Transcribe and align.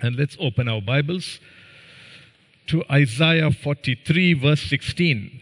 And 0.00 0.14
let's 0.14 0.36
open 0.38 0.68
our 0.68 0.80
Bibles 0.80 1.40
to 2.68 2.84
Isaiah 2.88 3.50
43, 3.50 4.34
verse 4.34 4.62
16. 4.62 5.40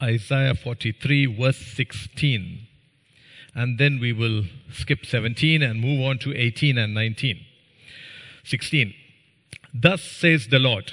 Isaiah 0.00 0.54
43, 0.54 1.26
verse 1.34 1.56
16. 1.56 2.60
And 3.56 3.78
then 3.78 3.98
we 4.00 4.12
will 4.12 4.44
skip 4.72 5.04
17 5.04 5.62
and 5.62 5.80
move 5.80 6.00
on 6.04 6.18
to 6.18 6.32
18 6.32 6.78
and 6.78 6.94
19. 6.94 7.40
16. 8.44 8.94
Thus 9.72 10.02
says 10.02 10.46
the 10.48 10.60
Lord, 10.60 10.92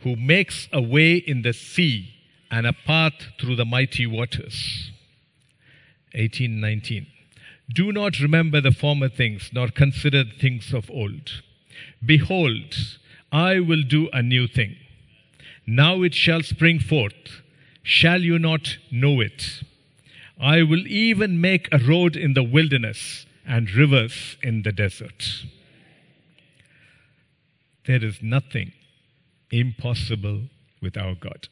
who 0.00 0.16
makes 0.16 0.68
a 0.72 0.82
way 0.82 1.14
in 1.14 1.42
the 1.42 1.52
sea 1.52 2.12
and 2.50 2.66
a 2.66 2.72
path 2.72 3.14
through 3.40 3.54
the 3.54 3.64
mighty 3.64 4.06
waters. 4.06 4.90
18, 6.14 6.60
19. 6.60 7.06
Do 7.72 7.92
not 7.92 8.18
remember 8.20 8.60
the 8.60 8.72
former 8.72 9.08
things, 9.08 9.50
nor 9.52 9.68
consider 9.68 10.24
things 10.24 10.74
of 10.74 10.90
old. 10.90 11.42
Behold, 12.04 12.98
I 13.30 13.60
will 13.60 13.82
do 13.82 14.08
a 14.12 14.22
new 14.22 14.46
thing. 14.46 14.76
Now 15.66 16.02
it 16.02 16.14
shall 16.14 16.42
spring 16.42 16.80
forth. 16.80 17.42
Shall 17.82 18.20
you 18.20 18.38
not 18.38 18.76
know 18.90 19.20
it? 19.20 19.62
I 20.40 20.62
will 20.62 20.86
even 20.86 21.40
make 21.40 21.68
a 21.72 21.78
road 21.78 22.16
in 22.16 22.34
the 22.34 22.42
wilderness 22.42 23.26
and 23.46 23.70
rivers 23.70 24.36
in 24.42 24.62
the 24.62 24.72
desert. 24.72 25.44
There 27.86 28.04
is 28.04 28.22
nothing 28.22 28.72
impossible 29.50 30.42
with 30.80 30.96
our 30.96 31.14
God. 31.14 31.48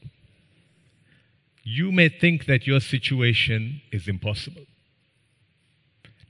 You 1.62 1.92
may 1.92 2.08
think 2.08 2.46
that 2.46 2.66
your 2.66 2.80
situation 2.80 3.82
is 3.92 4.08
impossible. 4.08 4.66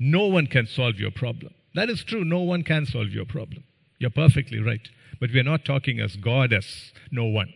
No 0.03 0.27
one 0.27 0.47
can 0.47 0.67
solve 0.67 0.99
your 0.99 1.11
problem. 1.11 1.53
That 1.75 1.91
is 1.91 2.03
true. 2.03 2.25
No 2.25 2.41
one 2.41 2.65
can 2.65 2.87
solve 2.87 3.11
your 3.11 3.27
problem. 3.27 3.65
You're 3.99 4.11
perfectly 4.11 4.59
right. 4.59 4.89
But 5.21 5.30
we're 5.30 5.45
not 5.45 5.66
talking 5.66 6.01
as 6.01 6.16
God 6.16 6.55
as 6.55 6.93
no 7.13 7.27
one. 7.27 7.52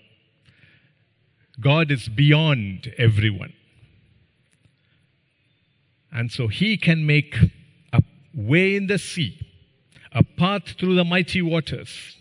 God 1.59 1.91
is 1.91 2.09
beyond 2.09 2.93
everyone. 2.99 3.55
And 6.13 6.31
so 6.31 6.49
he 6.49 6.77
can 6.77 7.07
make 7.07 7.37
a 7.93 8.03
way 8.35 8.77
in 8.77 8.89
the 8.89 8.99
sea, 8.99 9.41
a 10.13 10.23
path 10.23 10.75
through 10.79 10.97
the 10.97 11.05
mighty 11.05 11.41
waters, 11.41 12.19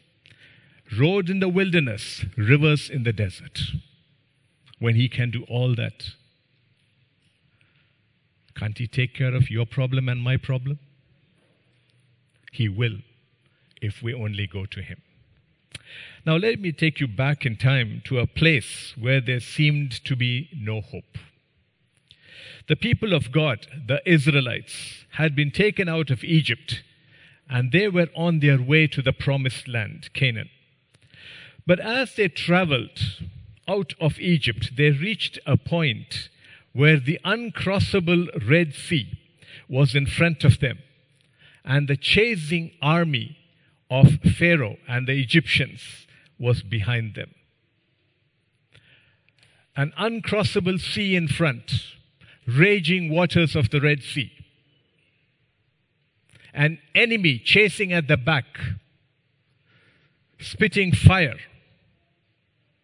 road 0.97 1.29
in 1.29 1.41
the 1.41 1.49
wilderness, 1.49 2.25
rivers 2.37 2.89
in 2.89 3.03
the 3.03 3.13
desert. 3.13 3.59
When 4.79 4.95
he 4.95 5.09
can 5.09 5.31
do 5.31 5.43
all 5.49 5.75
that, 5.75 6.11
can't 8.55 8.77
he 8.77 8.87
take 8.87 9.13
care 9.13 9.33
of 9.33 9.49
your 9.49 9.65
problem 9.65 10.09
and 10.09 10.21
my 10.21 10.37
problem? 10.37 10.79
He 12.51 12.69
will 12.69 12.97
if 13.81 14.01
we 14.01 14.13
only 14.13 14.47
go 14.47 14.65
to 14.65 14.81
him. 14.81 15.01
Now, 16.25 16.37
let 16.37 16.59
me 16.59 16.71
take 16.71 16.99
you 16.99 17.07
back 17.07 17.45
in 17.45 17.57
time 17.57 18.01
to 18.05 18.19
a 18.19 18.27
place 18.27 18.93
where 18.97 19.19
there 19.19 19.41
seemed 19.41 19.91
to 20.05 20.15
be 20.15 20.49
no 20.55 20.81
hope. 20.81 21.17
The 22.67 22.77
people 22.77 23.13
of 23.13 23.31
God, 23.31 23.67
the 23.87 24.01
Israelites, 24.09 25.05
had 25.11 25.35
been 25.35 25.51
taken 25.51 25.89
out 25.89 26.09
of 26.09 26.23
Egypt 26.23 26.83
and 27.49 27.71
they 27.71 27.89
were 27.89 28.07
on 28.15 28.39
their 28.39 28.61
way 28.61 28.87
to 28.87 29.01
the 29.01 29.11
promised 29.11 29.67
land, 29.67 30.09
Canaan. 30.13 30.49
But 31.67 31.79
as 31.79 32.15
they 32.15 32.29
traveled 32.29 33.19
out 33.67 33.93
of 33.99 34.19
Egypt, 34.19 34.71
they 34.77 34.91
reached 34.91 35.39
a 35.45 35.57
point 35.57 36.29
where 36.73 36.99
the 36.99 37.19
uncrossable 37.23 38.27
Red 38.49 38.73
Sea 38.73 39.19
was 39.69 39.95
in 39.95 40.05
front 40.05 40.43
of 40.43 40.59
them, 40.59 40.79
and 41.63 41.87
the 41.87 41.97
chasing 41.97 42.71
army 42.81 43.37
of 43.89 44.19
Pharaoh 44.37 44.77
and 44.87 45.07
the 45.07 45.13
Egyptians 45.13 46.07
was 46.39 46.63
behind 46.63 47.15
them. 47.15 47.33
An 49.75 49.93
uncrossable 49.97 50.79
sea 50.79 51.15
in 51.15 51.27
front, 51.27 51.95
raging 52.47 53.09
waters 53.09 53.55
of 53.55 53.69
the 53.69 53.79
Red 53.79 54.01
Sea. 54.01 54.31
An 56.53 56.79
enemy 56.93 57.39
chasing 57.39 57.93
at 57.93 58.07
the 58.07 58.17
back, 58.17 58.45
spitting 60.39 60.91
fire, 60.91 61.39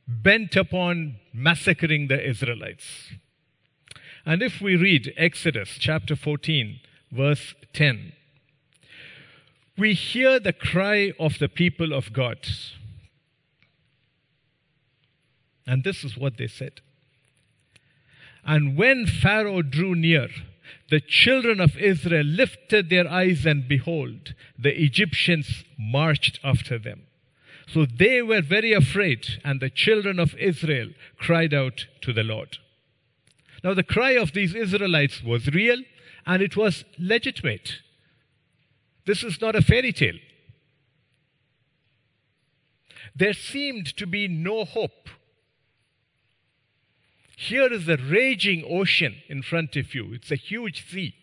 bent 0.08 0.56
upon 0.56 1.18
massacring 1.34 2.08
the 2.08 2.28
Israelites. 2.28 3.14
And 4.30 4.44
if 4.44 4.62
we 4.62 4.76
read 4.76 5.12
Exodus 5.18 5.70
chapter 5.80 6.16
14, 6.16 6.82
verse 7.12 7.56
10, 7.74 8.14
we 9.76 9.96
hear 9.96 10.40
the 10.40 10.54
cry 10.54 11.14
of 11.20 11.40
the 11.40 11.50
people 11.50 11.94
of 11.94 12.14
God. 12.14 12.38
And 15.66 15.84
this 15.84 16.04
is 16.04 16.16
what 16.16 16.38
they 16.38 16.46
said. 16.46 16.82
And 18.46 18.78
when 18.78 19.08
Pharaoh 19.08 19.64
drew 19.64 19.96
near, 19.96 20.28
the 20.92 21.00
children 21.00 21.60
of 21.60 21.76
Israel 21.76 22.28
lifted 22.28 22.92
their 22.92 23.10
eyes, 23.10 23.48
and 23.48 23.68
behold, 23.68 24.36
the 24.60 24.80
Egyptians 24.80 25.64
marched 25.76 26.40
after 26.44 26.78
them. 26.78 27.08
So 27.66 27.88
they 27.88 28.22
were 28.22 28.44
very 28.44 28.74
afraid, 28.74 29.42
and 29.44 29.60
the 29.60 29.72
children 29.72 30.20
of 30.20 30.36
Israel 30.36 30.90
cried 31.18 31.52
out 31.52 31.88
to 32.02 32.14
the 32.14 32.24
Lord. 32.24 32.60
Now, 33.64 33.74
the 33.74 33.84
cry 33.84 34.12
of 34.12 34.34
these 34.34 34.56
Israelites 34.56 35.24
was 35.24 35.48
real 35.48 35.82
and 36.26 36.42
it 36.42 36.56
was 36.56 36.86
legitimate. 36.98 37.82
This 39.06 39.24
is 39.24 39.42
not 39.42 39.56
a 39.56 39.62
fairy 39.62 39.92
tale. 39.92 40.20
There 43.16 43.34
seemed 43.34 43.98
to 43.98 44.06
be 44.06 44.28
no 44.28 44.66
hope. 44.66 45.10
Here 47.36 47.72
is 47.72 47.88
a 47.88 47.98
raging 47.98 48.66
ocean 48.70 49.16
in 49.28 49.42
front 49.42 49.76
of 49.76 49.96
you. 49.96 50.14
It's 50.14 50.32
a 50.32 50.36
huge 50.36 50.86
sea. 50.90 51.16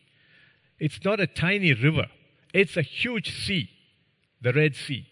It's 0.78 1.04
not 1.04 1.20
a 1.20 1.26
tiny 1.26 1.72
river, 1.72 2.06
it's 2.52 2.76
a 2.76 2.82
huge 2.82 3.44
sea, 3.44 3.70
the 4.40 4.52
Red 4.52 4.76
Sea. 4.76 5.06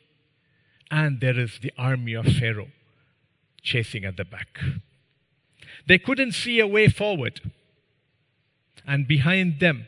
And 0.90 1.20
there 1.20 1.38
is 1.38 1.58
the 1.60 1.72
army 1.78 2.14
of 2.14 2.26
Pharaoh 2.26 2.68
chasing 3.62 4.04
at 4.04 4.16
the 4.16 4.24
back. 4.24 4.60
They 5.86 5.98
couldn't 5.98 6.32
see 6.32 6.60
a 6.60 6.66
way 6.66 6.88
forward. 6.88 7.40
And 8.86 9.06
behind 9.06 9.60
them, 9.60 9.86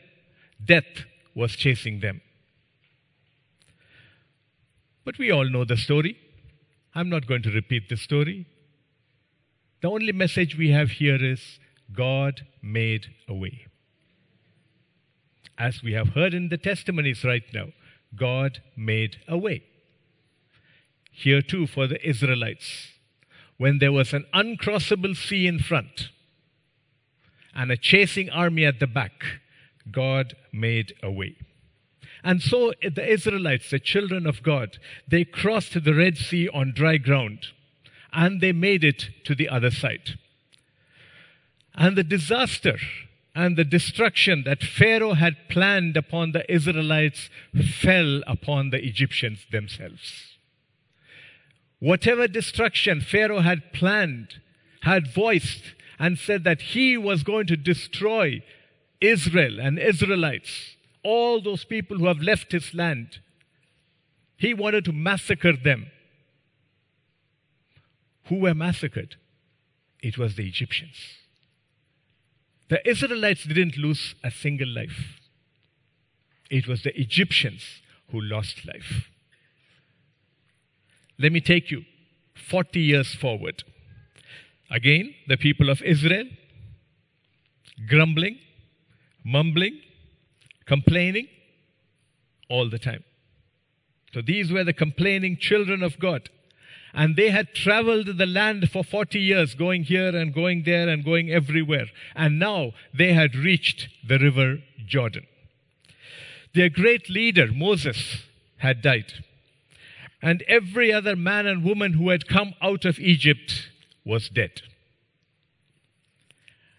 death 0.63 1.05
was 1.35 1.55
chasing 1.55 1.99
them. 1.99 2.21
But 5.05 5.17
we 5.17 5.31
all 5.31 5.49
know 5.49 5.63
the 5.63 5.77
story. 5.77 6.17
I'm 6.93 7.09
not 7.09 7.27
going 7.27 7.43
to 7.43 7.51
repeat 7.51 7.89
the 7.89 7.97
story. 7.97 8.47
The 9.81 9.89
only 9.89 10.11
message 10.11 10.57
we 10.57 10.71
have 10.71 10.91
here 10.91 11.23
is 11.23 11.59
God 11.93 12.41
made 12.61 13.07
a 13.27 13.33
way. 13.33 13.67
As 15.57 15.81
we 15.83 15.93
have 15.93 16.09
heard 16.09 16.33
in 16.33 16.49
the 16.49 16.57
testimonies 16.57 17.23
right 17.23 17.43
now, 17.53 17.67
God 18.15 18.61
made 18.75 19.17
a 19.27 19.37
way. 19.37 19.63
Here 21.11 21.41
too 21.41 21.67
for 21.67 21.87
the 21.87 22.05
Israelites 22.07 22.96
when 23.57 23.79
there 23.79 23.91
was 23.91 24.13
an 24.13 24.25
uncrossable 24.33 25.15
sea 25.15 25.47
in 25.47 25.59
front 25.59 26.09
and 27.55 27.71
a 27.71 27.77
chasing 27.77 28.29
army 28.29 28.65
at 28.65 28.79
the 28.79 28.87
back, 28.87 29.23
God 29.91 30.35
made 30.53 30.93
a 31.01 31.11
way. 31.11 31.35
And 32.23 32.41
so 32.41 32.73
the 32.81 33.07
Israelites, 33.07 33.69
the 33.69 33.79
children 33.79 34.27
of 34.27 34.43
God, 34.43 34.77
they 35.07 35.23
crossed 35.23 35.83
the 35.83 35.93
Red 35.93 36.17
Sea 36.17 36.49
on 36.49 36.73
dry 36.75 36.97
ground 36.97 37.47
and 38.13 38.41
they 38.41 38.51
made 38.51 38.83
it 38.83 39.09
to 39.25 39.35
the 39.35 39.49
other 39.49 39.71
side. 39.71 40.17
And 41.73 41.95
the 41.95 42.03
disaster 42.03 42.77
and 43.35 43.55
the 43.55 43.63
destruction 43.63 44.43
that 44.45 44.63
Pharaoh 44.63 45.13
had 45.13 45.49
planned 45.49 45.95
upon 45.95 46.31
the 46.31 46.51
Israelites 46.51 47.29
fell 47.79 48.23
upon 48.25 48.71
the 48.71 48.83
Egyptians 48.83 49.45
themselves. 49.51 50.36
Whatever 51.79 52.27
destruction 52.27 53.01
Pharaoh 53.01 53.41
had 53.41 53.73
planned, 53.73 54.41
had 54.81 55.13
voiced, 55.13 55.73
and 55.99 56.17
said 56.17 56.43
that 56.43 56.61
he 56.61 56.97
was 56.97 57.23
going 57.23 57.47
to 57.47 57.57
destroy 57.57 58.43
Israel 59.01 59.59
and 59.59 59.79
Israelites, 59.79 60.75
all 61.03 61.41
those 61.41 61.63
people 61.63 61.97
who 61.97 62.07
have 62.07 62.19
left 62.19 62.51
his 62.51 62.73
land. 62.73 63.19
He 64.37 64.53
wanted 64.53 64.85
to 64.85 64.91
massacre 64.91 65.53
them. 65.55 65.87
Who 68.25 68.39
were 68.39 68.53
massacred? 68.53 69.15
It 70.01 70.17
was 70.17 70.35
the 70.35 70.47
Egyptians. 70.47 70.97
The 72.69 72.87
Israelites 72.87 73.43
didn't 73.43 73.77
lose 73.77 74.15
a 74.23 74.29
single 74.29 74.67
life. 74.67 75.19
It 76.49 76.67
was 76.67 76.83
the 76.83 76.99
Egyptians 76.99 77.81
who 78.11 78.21
lost 78.21 78.65
life. 78.65 79.09
Let 81.19 81.31
me 81.31 81.41
take 81.41 81.71
you 81.71 81.83
40 82.35 82.79
years 82.79 83.13
forward. 83.15 83.63
Again, 84.69 85.15
the 85.27 85.37
people 85.37 85.69
of 85.69 85.81
Israel 85.81 86.25
grumbling, 87.87 88.39
mumbling, 89.23 89.79
complaining 90.65 91.27
all 92.49 92.69
the 92.69 92.79
time. 92.79 93.03
So 94.13 94.21
these 94.21 94.51
were 94.51 94.63
the 94.63 94.73
complaining 94.73 95.37
children 95.37 95.83
of 95.83 95.99
God. 95.99 96.29
And 96.93 97.15
they 97.15 97.29
had 97.29 97.53
traveled 97.53 98.17
the 98.17 98.25
land 98.25 98.71
for 98.71 98.83
40 98.83 99.19
years, 99.19 99.53
going 99.53 99.83
here 99.83 100.15
and 100.15 100.33
going 100.33 100.63
there 100.63 100.89
and 100.89 101.03
going 101.03 101.29
everywhere. 101.29 101.87
And 102.15 102.39
now 102.39 102.71
they 102.93 103.13
had 103.13 103.35
reached 103.35 103.89
the 104.07 104.17
river 104.17 104.59
Jordan. 104.85 105.27
Their 106.55 106.69
great 106.69 107.09
leader, 107.09 107.51
Moses, 107.51 108.23
had 108.57 108.81
died. 108.81 109.13
And 110.21 110.43
every 110.47 110.91
other 110.91 111.15
man 111.15 111.45
and 111.45 111.63
woman 111.63 111.93
who 111.93 112.09
had 112.09 112.27
come 112.27 112.53
out 112.61 112.85
of 112.85 112.99
Egypt 112.99 113.69
was 114.03 114.29
dead. 114.29 114.61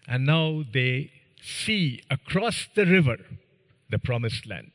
And 0.07 0.25
now 0.25 0.63
they 0.71 1.11
see 1.41 2.01
across 2.09 2.67
the 2.75 2.85
river 2.85 3.17
the 3.89 3.99
promised 3.99 4.45
land. 4.47 4.71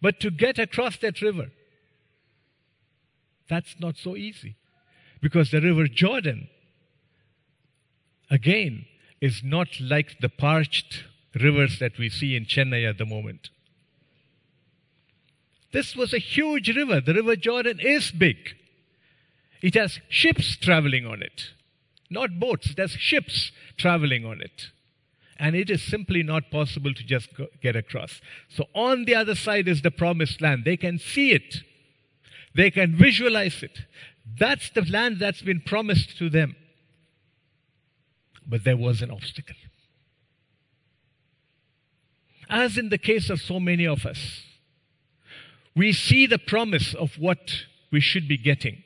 But 0.00 0.20
to 0.20 0.30
get 0.30 0.58
across 0.58 0.96
that 0.98 1.22
river, 1.22 1.50
that's 3.48 3.76
not 3.78 3.96
so 3.96 4.16
easy. 4.16 4.56
Because 5.20 5.50
the 5.50 5.60
river 5.60 5.86
Jordan, 5.86 6.48
again, 8.30 8.86
is 9.20 9.42
not 9.42 9.68
like 9.80 10.18
the 10.20 10.28
parched 10.28 11.04
rivers 11.34 11.78
that 11.78 11.98
we 11.98 12.08
see 12.08 12.36
in 12.36 12.44
Chennai 12.44 12.88
at 12.88 12.98
the 12.98 13.06
moment. 13.06 13.50
This 15.74 15.96
was 15.96 16.14
a 16.14 16.18
huge 16.18 16.68
river. 16.76 17.00
The 17.00 17.14
river 17.14 17.34
Jordan 17.34 17.80
is 17.80 18.12
big. 18.12 18.36
It 19.60 19.74
has 19.74 19.98
ships 20.08 20.54
traveling 20.56 21.04
on 21.04 21.20
it. 21.20 21.50
Not 22.08 22.38
boats, 22.38 22.70
it 22.70 22.78
has 22.78 22.92
ships 22.92 23.50
traveling 23.76 24.24
on 24.24 24.40
it. 24.40 24.70
And 25.36 25.56
it 25.56 25.70
is 25.70 25.82
simply 25.82 26.22
not 26.22 26.52
possible 26.52 26.94
to 26.94 27.02
just 27.02 27.36
go, 27.36 27.48
get 27.60 27.74
across. 27.74 28.20
So 28.48 28.66
on 28.72 29.04
the 29.04 29.16
other 29.16 29.34
side 29.34 29.66
is 29.66 29.82
the 29.82 29.90
promised 29.90 30.40
land. 30.40 30.64
They 30.64 30.76
can 30.76 31.00
see 31.00 31.32
it. 31.32 31.62
They 32.54 32.70
can 32.70 32.94
visualize 32.94 33.60
it. 33.64 33.80
That's 34.38 34.70
the 34.70 34.82
land 34.82 35.18
that's 35.18 35.42
been 35.42 35.60
promised 35.60 36.16
to 36.18 36.30
them. 36.30 36.54
But 38.46 38.62
there 38.62 38.76
was 38.76 39.02
an 39.02 39.10
obstacle. 39.10 39.56
As 42.48 42.78
in 42.78 42.90
the 42.90 42.98
case 42.98 43.28
of 43.28 43.40
so 43.40 43.58
many 43.58 43.88
of 43.88 44.06
us, 44.06 44.44
we 45.74 45.92
see 45.92 46.26
the 46.26 46.38
promise 46.38 46.94
of 46.94 47.18
what 47.18 47.66
we 47.90 48.00
should 48.00 48.28
be 48.28 48.38
getting, 48.38 48.82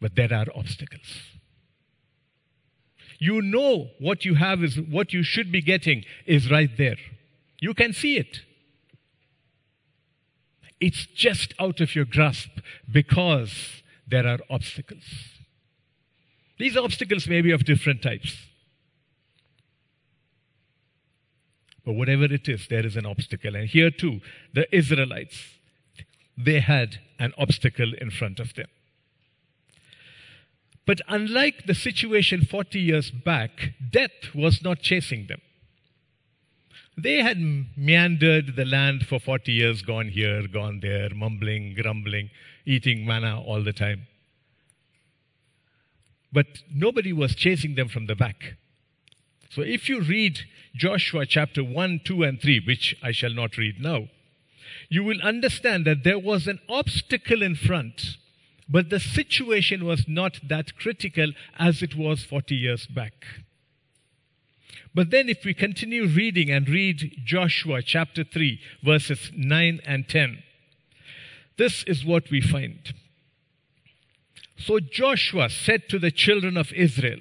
but 0.00 0.14
there 0.16 0.32
are 0.32 0.46
obstacles. 0.54 1.22
You 3.18 3.40
know 3.40 3.90
what 4.00 4.24
you 4.24 4.34
have 4.34 4.64
is 4.64 4.80
what 4.80 5.12
you 5.12 5.22
should 5.22 5.52
be 5.52 5.62
getting 5.62 6.04
is 6.26 6.50
right 6.50 6.70
there. 6.76 6.96
You 7.60 7.74
can 7.74 7.92
see 7.92 8.16
it. 8.16 8.40
It's 10.80 11.06
just 11.06 11.54
out 11.60 11.80
of 11.80 11.94
your 11.94 12.04
grasp 12.04 12.50
because 12.90 13.82
there 14.08 14.26
are 14.26 14.40
obstacles. 14.50 15.04
These 16.58 16.76
obstacles 16.76 17.28
may 17.28 17.40
be 17.40 17.52
of 17.52 17.64
different 17.64 18.02
types. 18.02 18.36
But 21.84 21.92
whatever 21.94 22.24
it 22.24 22.48
is, 22.48 22.66
there 22.68 22.84
is 22.84 22.96
an 22.96 23.06
obstacle. 23.06 23.54
And 23.54 23.68
here 23.68 23.90
too, 23.90 24.20
the 24.52 24.66
Israelites, 24.76 25.44
they 26.36 26.60
had 26.60 26.98
an 27.18 27.32
obstacle 27.38 27.92
in 28.00 28.10
front 28.10 28.40
of 28.40 28.54
them. 28.54 28.68
But 30.84 31.00
unlike 31.08 31.66
the 31.66 31.74
situation 31.74 32.44
40 32.44 32.80
years 32.80 33.10
back, 33.10 33.74
death 33.90 34.34
was 34.34 34.62
not 34.62 34.80
chasing 34.80 35.26
them. 35.26 35.40
They 36.96 37.22
had 37.22 37.38
meandered 37.76 38.56
the 38.56 38.64
land 38.64 39.06
for 39.06 39.18
40 39.18 39.52
years, 39.52 39.82
gone 39.82 40.08
here, 40.08 40.46
gone 40.46 40.80
there, 40.80 41.10
mumbling, 41.14 41.74
grumbling, 41.74 42.30
eating 42.66 43.06
manna 43.06 43.40
all 43.40 43.62
the 43.62 43.72
time. 43.72 44.06
But 46.32 46.46
nobody 46.74 47.12
was 47.12 47.34
chasing 47.34 47.76
them 47.76 47.88
from 47.88 48.06
the 48.06 48.14
back. 48.14 48.56
So 49.50 49.62
if 49.62 49.88
you 49.88 50.00
read 50.00 50.40
Joshua 50.74 51.26
chapter 51.26 51.62
1, 51.62 52.00
2, 52.04 52.22
and 52.22 52.40
3, 52.40 52.60
which 52.66 52.96
I 53.02 53.12
shall 53.12 53.32
not 53.32 53.56
read 53.56 53.80
now, 53.80 54.08
you 54.88 55.04
will 55.04 55.20
understand 55.22 55.86
that 55.86 56.04
there 56.04 56.18
was 56.18 56.46
an 56.46 56.60
obstacle 56.68 57.42
in 57.42 57.54
front, 57.54 58.16
but 58.68 58.90
the 58.90 59.00
situation 59.00 59.84
was 59.84 60.06
not 60.08 60.40
that 60.48 60.76
critical 60.76 61.32
as 61.58 61.82
it 61.82 61.96
was 61.96 62.24
40 62.24 62.54
years 62.54 62.86
back. 62.86 63.26
But 64.94 65.10
then, 65.10 65.28
if 65.28 65.44
we 65.44 65.54
continue 65.54 66.06
reading 66.06 66.50
and 66.50 66.68
read 66.68 67.22
Joshua 67.24 67.82
chapter 67.82 68.24
3, 68.24 68.60
verses 68.82 69.30
9 69.34 69.80
and 69.86 70.06
10, 70.06 70.42
this 71.56 71.82
is 71.84 72.04
what 72.04 72.30
we 72.30 72.40
find. 72.40 72.92
So 74.58 74.80
Joshua 74.80 75.48
said 75.48 75.88
to 75.88 75.98
the 75.98 76.10
children 76.10 76.56
of 76.56 76.72
Israel, 76.72 77.20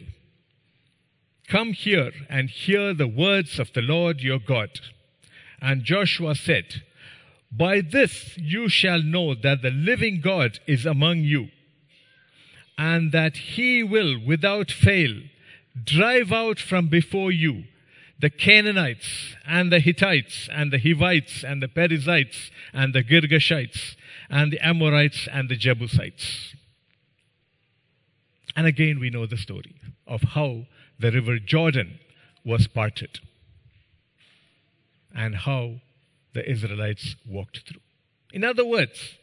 Come 1.48 1.74
here 1.74 2.12
and 2.30 2.50
hear 2.50 2.94
the 2.94 3.08
words 3.08 3.60
of 3.60 3.74
the 3.74 3.82
Lord 3.82 4.22
your 4.22 4.40
God. 4.40 4.70
And 5.62 5.84
Joshua 5.84 6.36
said, 6.36 6.84
By 7.52 7.82
this 7.82 8.38
you 8.38 8.70
shall 8.70 9.02
know 9.02 9.36
that 9.36 9.62
the 9.62 9.72
living 9.72 10.22
God 10.22 10.60
is 10.68 10.86
among 10.86 11.20
you, 11.20 11.50
and 12.78 13.12
that 13.12 13.36
he 13.38 13.84
will 13.84 14.18
without 14.24 14.72
fail 14.72 15.22
drive 15.84 16.32
out 16.32 16.60
from 16.60 16.88
before 16.88 17.32
you 17.32 17.64
the 18.20 18.30
Canaanites 18.30 19.36
and 19.46 19.72
the 19.72 19.80
Hittites 19.80 20.48
and 20.52 20.72
the 20.72 20.78
Hivites 20.78 21.44
and 21.44 21.62
the 21.62 21.68
Perizzites 21.68 22.52
and 22.72 22.94
the 22.94 23.04
Girgashites 23.04 23.96
and 24.30 24.52
the 24.54 24.60
Amorites 24.66 25.28
and 25.32 25.50
the 25.50 25.56
Jebusites. 25.56 26.54
And 28.56 28.68
again, 28.68 29.00
we 29.00 29.10
know 29.10 29.26
the 29.26 29.38
story 29.38 29.76
of 30.06 30.22
how 30.22 30.68
the 31.00 31.12
river 31.12 31.40
Jordan 31.40 32.00
was 32.46 32.68
parted 32.68 33.20
and 35.16 35.36
how 35.36 35.82
the 36.34 36.50
Israelites 36.50 37.16
walked 37.28 37.68
through. 37.68 37.82
In 38.34 38.44
other 38.44 38.66
words, 38.66 39.18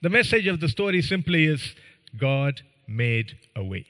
the 0.00 0.10
message 0.10 0.46
of 0.46 0.60
the 0.60 0.68
story 0.68 1.02
simply 1.02 1.46
is 1.46 1.74
God 2.16 2.60
made 2.86 3.38
a 3.56 3.64
way. 3.64 3.86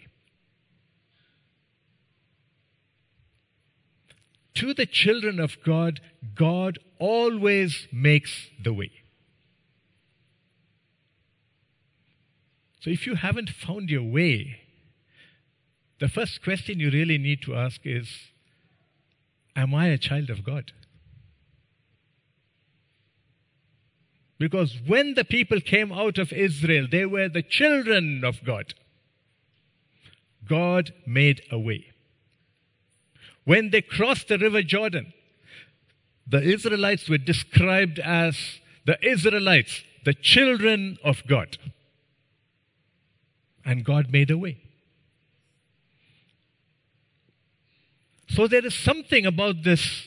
To 4.54 4.72
the 4.72 4.86
children 4.86 5.40
of 5.40 5.56
God, 5.64 6.00
God 6.34 6.78
always 6.98 7.88
makes 7.92 8.48
the 8.62 8.72
way. 8.72 8.92
So 12.80 12.90
if 12.90 13.06
you 13.06 13.16
haven't 13.16 13.50
found 13.50 13.90
your 13.90 14.02
way, 14.02 14.60
the 15.98 16.08
first 16.08 16.42
question 16.42 16.80
you 16.80 16.90
really 16.90 17.18
need 17.18 17.42
to 17.42 17.54
ask 17.54 17.80
is 17.84 18.08
Am 19.56 19.74
I 19.74 19.86
a 19.86 19.98
child 19.98 20.30
of 20.30 20.44
God? 20.44 20.72
Because 24.38 24.78
when 24.86 25.14
the 25.14 25.24
people 25.24 25.60
came 25.60 25.92
out 25.92 26.18
of 26.18 26.32
Israel, 26.32 26.86
they 26.90 27.06
were 27.06 27.28
the 27.28 27.42
children 27.42 28.22
of 28.24 28.44
God. 28.44 28.74
God 30.46 30.92
made 31.06 31.42
a 31.50 31.58
way. 31.58 31.86
When 33.44 33.70
they 33.70 33.82
crossed 33.82 34.28
the 34.28 34.38
river 34.38 34.62
Jordan, 34.62 35.12
the 36.26 36.42
Israelites 36.42 37.08
were 37.08 37.18
described 37.18 37.98
as 37.98 38.36
the 38.86 38.98
Israelites, 39.06 39.82
the 40.04 40.14
children 40.14 40.98
of 41.04 41.22
God. 41.26 41.58
And 43.64 43.84
God 43.84 44.10
made 44.10 44.30
a 44.30 44.38
way. 44.38 44.58
So 48.28 48.48
there 48.48 48.66
is 48.66 48.74
something 48.74 49.26
about 49.26 49.62
this 49.62 50.06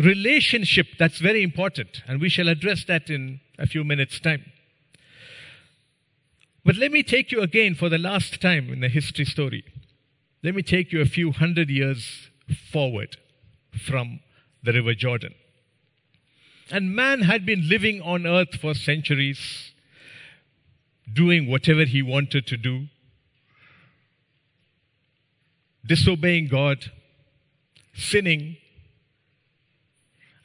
relationship 0.00 0.86
that's 0.98 1.18
very 1.18 1.42
important, 1.42 2.02
and 2.06 2.20
we 2.20 2.28
shall 2.28 2.48
address 2.48 2.84
that 2.84 3.10
in 3.10 3.40
a 3.58 3.66
few 3.66 3.84
minutes' 3.84 4.18
time. 4.18 4.44
But 6.64 6.76
let 6.76 6.92
me 6.92 7.02
take 7.02 7.32
you 7.32 7.40
again 7.40 7.74
for 7.74 7.88
the 7.88 7.98
last 7.98 8.40
time 8.40 8.72
in 8.72 8.80
the 8.80 8.88
history 8.88 9.24
story. 9.24 9.64
Let 10.42 10.54
me 10.54 10.62
take 10.62 10.92
you 10.92 11.00
a 11.00 11.06
few 11.06 11.32
hundred 11.32 11.68
years 11.68 12.30
forward 12.70 13.16
from 13.72 14.20
the 14.62 14.72
River 14.72 14.94
Jordan. 14.94 15.34
And 16.70 16.94
man 16.94 17.22
had 17.22 17.44
been 17.44 17.68
living 17.68 18.00
on 18.00 18.26
earth 18.26 18.54
for 18.60 18.74
centuries, 18.74 19.72
doing 21.12 21.50
whatever 21.50 21.84
he 21.84 22.02
wanted 22.02 22.46
to 22.46 22.56
do, 22.56 22.86
disobeying 25.84 26.48
God, 26.48 26.90
sinning, 27.94 28.56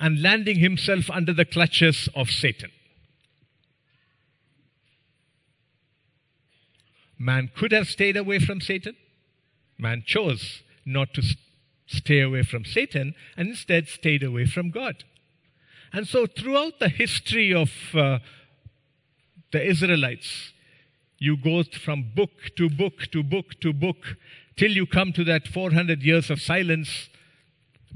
and 0.05 0.21
landing 0.21 0.59
himself 0.59 1.09
under 1.09 1.33
the 1.33 1.43
clutches 1.43 2.07
of 2.13 2.29
Satan. 2.29 2.69
Man 7.17 7.49
could 7.57 7.71
have 7.71 7.87
stayed 7.87 8.15
away 8.15 8.37
from 8.37 8.61
Satan. 8.61 8.95
Man 9.79 10.03
chose 10.05 10.61
not 10.85 11.15
to 11.15 11.23
stay 11.87 12.19
away 12.21 12.43
from 12.43 12.65
Satan 12.65 13.15
and 13.35 13.49
instead 13.49 13.87
stayed 13.87 14.21
away 14.21 14.45
from 14.45 14.69
God. 14.69 15.05
And 15.91 16.07
so, 16.07 16.27
throughout 16.27 16.77
the 16.77 16.89
history 16.89 17.51
of 17.51 17.71
uh, 17.95 18.19
the 19.51 19.67
Israelites, 19.67 20.53
you 21.17 21.35
go 21.35 21.63
from 21.63 22.11
book 22.15 22.51
to 22.57 22.69
book 22.69 23.07
to 23.11 23.23
book 23.23 23.59
to 23.61 23.73
book 23.73 24.17
till 24.55 24.69
you 24.69 24.85
come 24.85 25.13
to 25.13 25.23
that 25.23 25.47
400 25.47 26.03
years 26.03 26.29
of 26.29 26.39
silence 26.39 27.09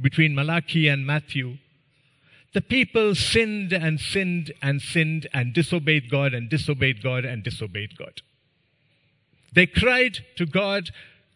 between 0.01 0.33
Malachi 0.33 0.87
and 0.87 1.05
Matthew. 1.05 1.57
The 2.53 2.61
people 2.61 3.13
sinned 3.13 3.73
and 3.73 3.99
sinned 3.99 4.51
and 4.61 4.81
sinned 4.81 5.27
and 5.33 5.53
disobeyed 5.53 6.09
God 6.09 6.33
and 6.33 6.49
disobeyed 6.49 7.03
God 7.03 7.23
and 7.23 7.43
disobeyed 7.43 7.97
God. 7.97 8.21
They 9.53 9.67
cried 9.67 10.19
to 10.35 10.45
God. 10.45 10.89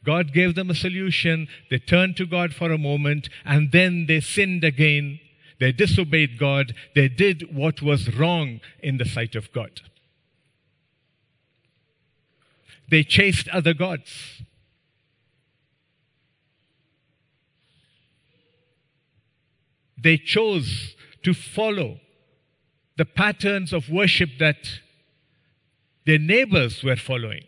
God 0.04 0.34
gave 0.34 0.56
them 0.56 0.70
a 0.70 0.76
solution. 0.76 1.48
They 1.70 1.80
turned 1.80 2.18
to 2.18 2.26
God 2.26 2.54
for 2.54 2.72
a 2.72 2.78
moment 2.78 3.30
and 3.46 3.72
then 3.72 4.06
they 4.08 4.20
sinned 4.22 4.64
again. 4.64 5.20
They 5.60 5.72
disobeyed 5.72 6.40
God. 6.40 6.74
They 6.96 7.08
did 7.08 7.56
what 7.56 7.82
was 7.82 8.16
wrong 8.16 8.60
in 8.82 8.98
the 8.98 9.06
sight 9.06 9.36
of 9.36 9.52
God. 9.54 9.82
They 12.90 13.04
chased 13.04 13.48
other 13.50 13.74
gods. 13.74 14.42
They 19.98 20.18
chose 20.18 20.96
to 21.24 21.34
follow 21.34 22.00
the 22.98 23.06
patterns 23.06 23.74
of 23.74 23.90
worship 23.90 24.30
that 24.40 24.80
their 26.06 26.20
neighbors 26.20 26.84
were 26.84 26.96
following. 26.96 27.44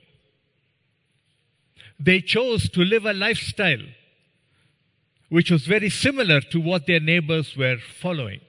They 2.00 2.22
chose 2.22 2.70
to 2.70 2.82
live 2.82 3.05
a 3.05 3.13
lifestyle 3.13 3.86
which 5.29 5.51
was 5.51 5.65
very 5.65 5.89
similar 5.89 6.39
to 6.39 6.60
what 6.60 6.86
their 6.86 7.00
neighbors 7.00 7.58
were 7.58 7.77
following. 7.77 8.41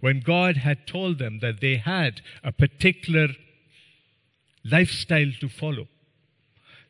When 0.00 0.20
God 0.20 0.58
had 0.58 0.86
told 0.86 1.18
them 1.18 1.40
that 1.40 1.60
they 1.60 1.76
had 1.76 2.22
a 2.42 2.52
particular 2.52 3.28
lifestyle 4.64 5.30
to 5.40 5.48
follow, 5.48 5.88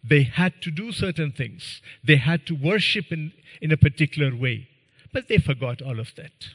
they 0.04 0.22
had 0.22 0.62
to 0.62 0.70
do 0.70 0.92
certain 0.92 1.32
things. 1.32 1.82
They 2.04 2.16
had 2.16 2.46
to 2.46 2.54
worship 2.54 3.10
in, 3.10 3.32
in 3.60 3.72
a 3.72 3.76
particular 3.76 4.34
way. 4.34 4.68
But 5.12 5.28
they 5.28 5.38
forgot 5.38 5.82
all 5.82 5.98
of 5.98 6.14
that. 6.16 6.50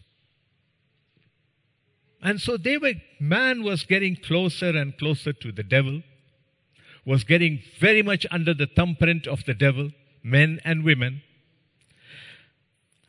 And 2.24 2.40
so 2.40 2.56
they 2.56 2.78
were, 2.78 2.94
man 3.20 3.64
was 3.64 3.84
getting 3.84 4.16
closer 4.16 4.70
and 4.70 4.98
closer 4.98 5.34
to 5.34 5.52
the 5.52 5.62
devil, 5.62 6.02
was 7.06 7.26
getting 7.26 7.62
very 7.80 8.02
much 8.02 8.26
under 8.32 8.54
the 8.54 8.66
thumbprint 8.66 9.28
of 9.28 9.44
the 9.44 9.54
devil, 9.54 9.92
men 10.24 10.62
and 10.64 10.86
women. 10.86 11.22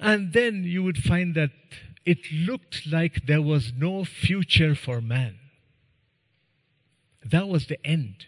And 0.00 0.32
then 0.32 0.64
you 0.64 0.82
would 0.82 0.98
find 0.98 1.36
that 1.36 1.50
it 2.04 2.18
looked 2.32 2.88
like 2.90 3.26
there 3.26 3.40
was 3.40 3.72
no 3.78 4.04
future 4.04 4.74
for 4.74 5.00
man. 5.00 5.38
That 7.24 7.46
was 7.48 7.68
the 7.68 7.78
end. 7.86 8.26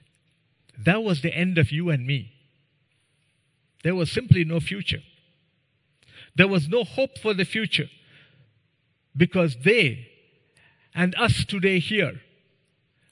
That 0.78 1.02
was 1.02 1.21
the 1.21 1.35
end 1.35 1.59
of 1.59 1.73
you 1.73 1.90
and 1.90 2.07
me. 2.07 2.33
There 3.83 3.97
was 3.97 4.11
simply 4.11 4.45
no 4.45 4.61
future. 4.61 5.02
There 6.37 6.49
was 6.49 6.69
no 6.69 6.85
hope 6.85 7.19
for 7.19 7.35
the 7.35 7.45
future 7.45 7.90
because 9.16 9.57
they 9.64 10.07
and 10.97 11.15
us 11.17 11.45
today 11.45 11.79
here 11.79 12.23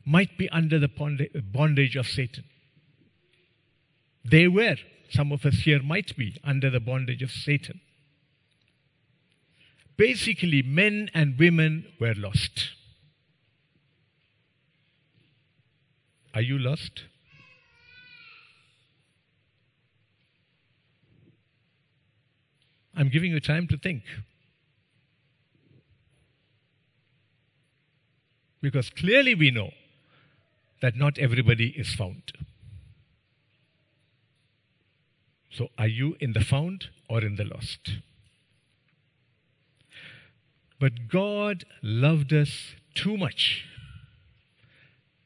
might 0.07 0.38
be 0.38 0.49
under 0.49 0.79
the 0.79 0.88
bondage 0.88 1.97
of 1.97 2.07
Satan. 2.07 2.45
They 4.25 4.49
were. 4.49 4.76
Some 5.11 5.31
of 5.31 5.45
us 5.45 5.59
here 5.61 5.83
might 5.83 6.17
be 6.17 6.37
under 6.43 6.71
the 6.71 6.81
bondage 6.81 7.23
of 7.23 7.31
Satan. 7.31 7.81
Basically, 9.97 10.62
men 10.62 11.11
and 11.14 11.38
women 11.38 11.87
were 12.00 12.14
lost. 12.14 12.71
Are 16.35 16.43
you 16.43 16.59
lost? 16.59 17.05
I'm 22.97 23.09
giving 23.09 23.31
you 23.31 23.41
time 23.41 23.69
to 23.69 23.76
think. 23.76 24.03
Because 28.64 28.88
clearly 28.88 29.35
we 29.35 29.50
know 29.50 29.73
that 30.80 30.97
not 30.97 31.18
everybody 31.18 31.75
is 31.76 31.94
found. 31.94 32.33
So, 35.50 35.68
are 35.76 35.87
you 35.87 36.16
in 36.18 36.33
the 36.33 36.40
found 36.40 36.87
or 37.06 37.21
in 37.21 37.37
the 37.37 37.44
lost? 37.44 37.99
But 40.80 41.09
God 41.11 41.66
loved 41.83 42.33
us 42.33 42.75
too 42.94 43.18
much 43.18 43.66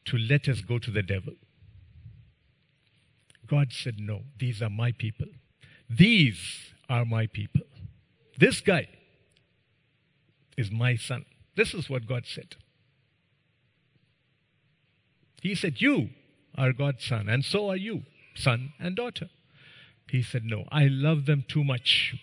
to 0.07 0.19
let 0.19 0.49
us 0.49 0.61
go 0.61 0.81
to 0.81 0.91
the 0.91 1.05
devil. 1.05 1.35
God 3.47 3.73
said, 3.73 4.01
No, 4.01 4.23
these 4.37 4.61
are 4.61 4.69
my 4.69 4.91
people. 4.91 5.29
These 5.89 6.73
are 6.91 7.05
my 7.05 7.29
people. 7.29 7.63
This 8.37 8.61
guy 8.61 8.89
is 10.57 10.73
my 10.73 10.97
son. 10.97 11.25
This 11.55 11.73
is 11.73 11.89
what 11.89 12.05
God 12.05 12.25
said. 12.27 12.57
He 15.43 15.55
said, 15.55 15.81
You 15.81 16.11
are 16.57 16.73
God's 16.73 17.05
son, 17.05 17.29
and 17.29 17.45
so 17.45 17.69
are 17.71 17.77
you, 17.77 18.03
son 18.35 18.73
and 18.79 18.97
daughter. 18.97 19.29
He 20.09 20.23
said, 20.23 20.45
No, 20.45 20.65
I 20.71 20.87
love 20.87 21.27
them 21.27 21.45
too 21.47 21.65
much 21.65 22.17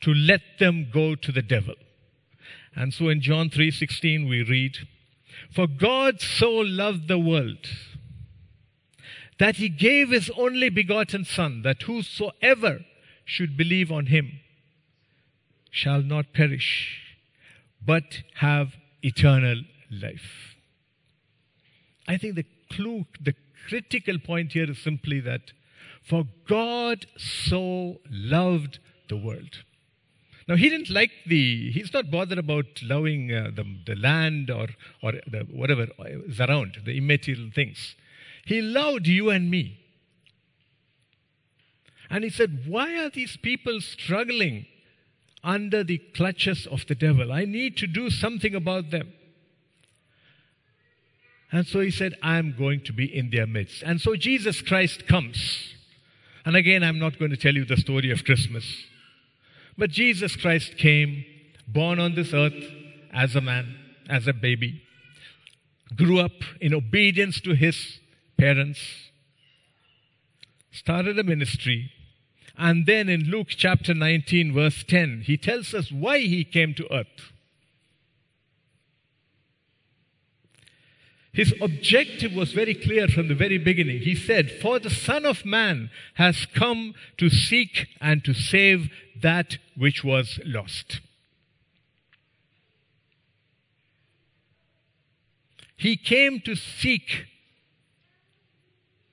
to 0.00 0.12
let 0.12 0.42
them 0.58 0.88
go 0.92 1.14
to 1.14 1.32
the 1.32 1.42
devil. 1.42 1.74
And 2.74 2.92
so 2.92 3.08
in 3.08 3.20
John 3.20 3.50
3:16 3.50 4.28
we 4.28 4.42
read, 4.42 4.86
"For 5.50 5.66
God 5.66 6.20
so 6.20 6.50
loved 6.50 7.08
the 7.08 7.18
world 7.18 7.66
that 9.38 9.56
he 9.56 9.68
gave 9.68 10.10
his 10.10 10.30
only 10.30 10.68
begotten 10.68 11.24
son 11.24 11.62
that 11.62 11.82
whosoever 11.82 12.84
should 13.24 13.56
believe 13.56 13.90
on 13.92 14.06
him 14.06 14.40
shall 15.70 16.02
not 16.02 16.32
perish, 16.32 17.00
but 17.84 18.22
have 18.36 18.76
eternal 19.02 19.62
life. 19.90 20.56
I 22.08 22.16
think 22.16 22.34
the 22.34 22.46
clue, 22.72 23.04
the 23.20 23.34
critical 23.68 24.18
point 24.18 24.52
here 24.52 24.68
is 24.70 24.78
simply 24.78 25.20
that 25.20 25.52
for 26.02 26.24
God 26.48 27.06
so 27.18 28.00
loved 28.10 28.78
the 29.08 29.16
world. 29.16 29.62
Now, 30.48 30.56
he 30.56 30.70
didn't 30.70 30.88
like 30.88 31.10
the, 31.26 31.70
he's 31.70 31.92
not 31.92 32.10
bothered 32.10 32.38
about 32.38 32.64
loving 32.82 33.30
uh, 33.30 33.50
the, 33.54 33.64
the 33.84 33.94
land 33.94 34.50
or, 34.50 34.68
or 35.02 35.12
the, 35.12 35.46
whatever 35.50 35.88
is 36.26 36.40
around, 36.40 36.78
the 36.86 36.96
immaterial 36.96 37.50
things. 37.54 37.94
He 38.46 38.62
loved 38.62 39.06
you 39.06 39.28
and 39.28 39.50
me. 39.50 39.78
And 42.08 42.24
he 42.24 42.30
said, 42.30 42.62
Why 42.66 42.96
are 43.04 43.10
these 43.10 43.36
people 43.36 43.82
struggling 43.82 44.64
under 45.44 45.84
the 45.84 45.98
clutches 45.98 46.66
of 46.66 46.86
the 46.86 46.94
devil? 46.94 47.30
I 47.30 47.44
need 47.44 47.76
to 47.76 47.86
do 47.86 48.08
something 48.08 48.54
about 48.54 48.90
them. 48.90 49.12
And 51.50 51.66
so 51.66 51.80
he 51.80 51.90
said, 51.90 52.14
I'm 52.22 52.54
going 52.56 52.82
to 52.84 52.92
be 52.92 53.04
in 53.04 53.30
their 53.30 53.46
midst. 53.46 53.82
And 53.82 54.00
so 54.00 54.16
Jesus 54.16 54.60
Christ 54.60 55.06
comes. 55.06 55.74
And 56.44 56.56
again, 56.56 56.82
I'm 56.82 56.98
not 56.98 57.18
going 57.18 57.30
to 57.30 57.36
tell 57.36 57.54
you 57.54 57.64
the 57.64 57.76
story 57.76 58.10
of 58.10 58.24
Christmas. 58.24 58.64
But 59.76 59.90
Jesus 59.90 60.36
Christ 60.36 60.76
came, 60.76 61.24
born 61.66 61.98
on 61.98 62.14
this 62.14 62.34
earth 62.34 62.64
as 63.12 63.34
a 63.36 63.40
man, 63.40 63.76
as 64.08 64.26
a 64.26 64.32
baby, 64.32 64.82
grew 65.96 66.20
up 66.20 66.32
in 66.60 66.74
obedience 66.74 67.40
to 67.40 67.54
his 67.54 68.00
parents, 68.36 68.80
started 70.70 71.18
a 71.18 71.24
ministry, 71.24 71.92
and 72.56 72.86
then 72.86 73.08
in 73.08 73.30
Luke 73.30 73.48
chapter 73.50 73.94
19, 73.94 74.52
verse 74.52 74.84
10, 74.86 75.22
he 75.26 75.36
tells 75.36 75.72
us 75.74 75.92
why 75.92 76.18
he 76.18 76.44
came 76.44 76.74
to 76.74 76.92
earth. 76.92 77.32
His 81.38 81.54
objective 81.60 82.34
was 82.34 82.52
very 82.52 82.74
clear 82.74 83.06
from 83.06 83.28
the 83.28 83.34
very 83.36 83.58
beginning. 83.58 84.00
He 84.00 84.16
said, 84.16 84.50
For 84.50 84.80
the 84.80 84.90
Son 84.90 85.24
of 85.24 85.44
Man 85.44 85.88
has 86.14 86.46
come 86.46 86.94
to 87.16 87.30
seek 87.30 87.86
and 88.00 88.24
to 88.24 88.34
save 88.34 88.90
that 89.22 89.58
which 89.76 90.02
was 90.02 90.40
lost. 90.44 91.00
He 95.76 95.96
came 95.96 96.40
to 96.40 96.56
seek 96.56 97.26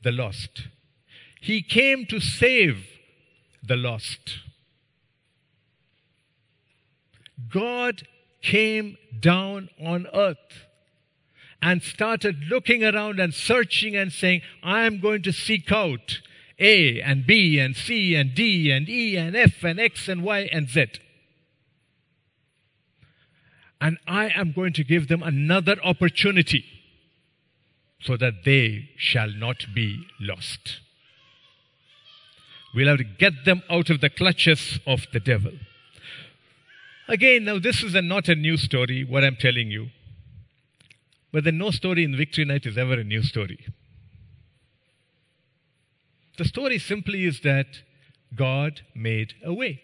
the 0.01 0.12
lost. 0.12 0.63
He 1.39 1.62
came 1.62 2.08
to 2.08 2.20
save 2.20 2.88
the 3.62 3.75
lost. 3.75 4.39
God 7.51 8.08
came 8.41 8.98
down 9.20 9.70
on 9.79 10.08
earth 10.12 10.65
and 11.65 11.81
started 11.81 12.43
looking 12.48 12.84
around 12.84 13.19
and 13.19 13.34
searching 13.34 13.95
and 13.95 14.13
saying, 14.13 14.39
I 14.62 14.81
am 14.81 15.00
going 15.00 15.24
to 15.24 15.34
seek 15.34 15.72
out 15.72 16.22
A 16.60 17.01
and 17.01 17.25
B 17.25 17.57
and 17.57 17.75
C 17.75 18.13
and 18.13 18.36
D 18.36 18.69
and 18.72 18.88
E 18.88 19.17
and 19.17 19.36
F 19.36 19.63
and 19.63 19.79
X 19.79 20.07
and 20.07 20.24
Y 20.24 20.48
and 20.51 20.69
Z. 20.69 20.86
And 23.81 23.98
I 24.07 24.29
am 24.29 24.51
going 24.51 24.74
to 24.74 24.84
give 24.84 25.07
them 25.07 25.24
another 25.24 25.77
opportunity 25.84 26.65
so 28.00 28.15
that 28.15 28.45
they 28.45 28.91
shall 28.95 29.31
not 29.31 29.65
be 29.74 30.05
lost. 30.22 30.81
We'll 32.75 32.89
have 32.89 33.00
to 33.00 33.03
get 33.03 33.43
them 33.43 33.63
out 33.72 33.89
of 33.89 34.01
the 34.01 34.12
clutches 34.12 34.79
of 34.86 35.07
the 35.12 35.19
devil. 35.19 35.53
Again, 37.07 37.45
now 37.45 37.57
this 37.57 37.81
is 37.81 37.95
a, 37.95 38.03
not 38.03 38.29
a 38.29 38.36
new 38.36 38.55
story, 38.55 39.03
what 39.03 39.24
I'm 39.24 39.38
telling 39.38 39.72
you. 39.72 39.88
But 41.36 41.44
then 41.44 41.58
no 41.58 41.70
story 41.72 42.06
in 42.06 42.15
Victory 42.15 42.46
Night 42.46 42.65
is 42.65 42.77
ever 42.77 42.94
a 42.94 43.04
new 43.04 43.22
story. 43.22 43.60
The 46.38 46.46
story 46.46 46.80
simply 46.80 47.25
is 47.25 47.42
that 47.42 47.82
God 48.34 48.84
made 48.96 49.34
a 49.44 49.54
way. 49.54 49.82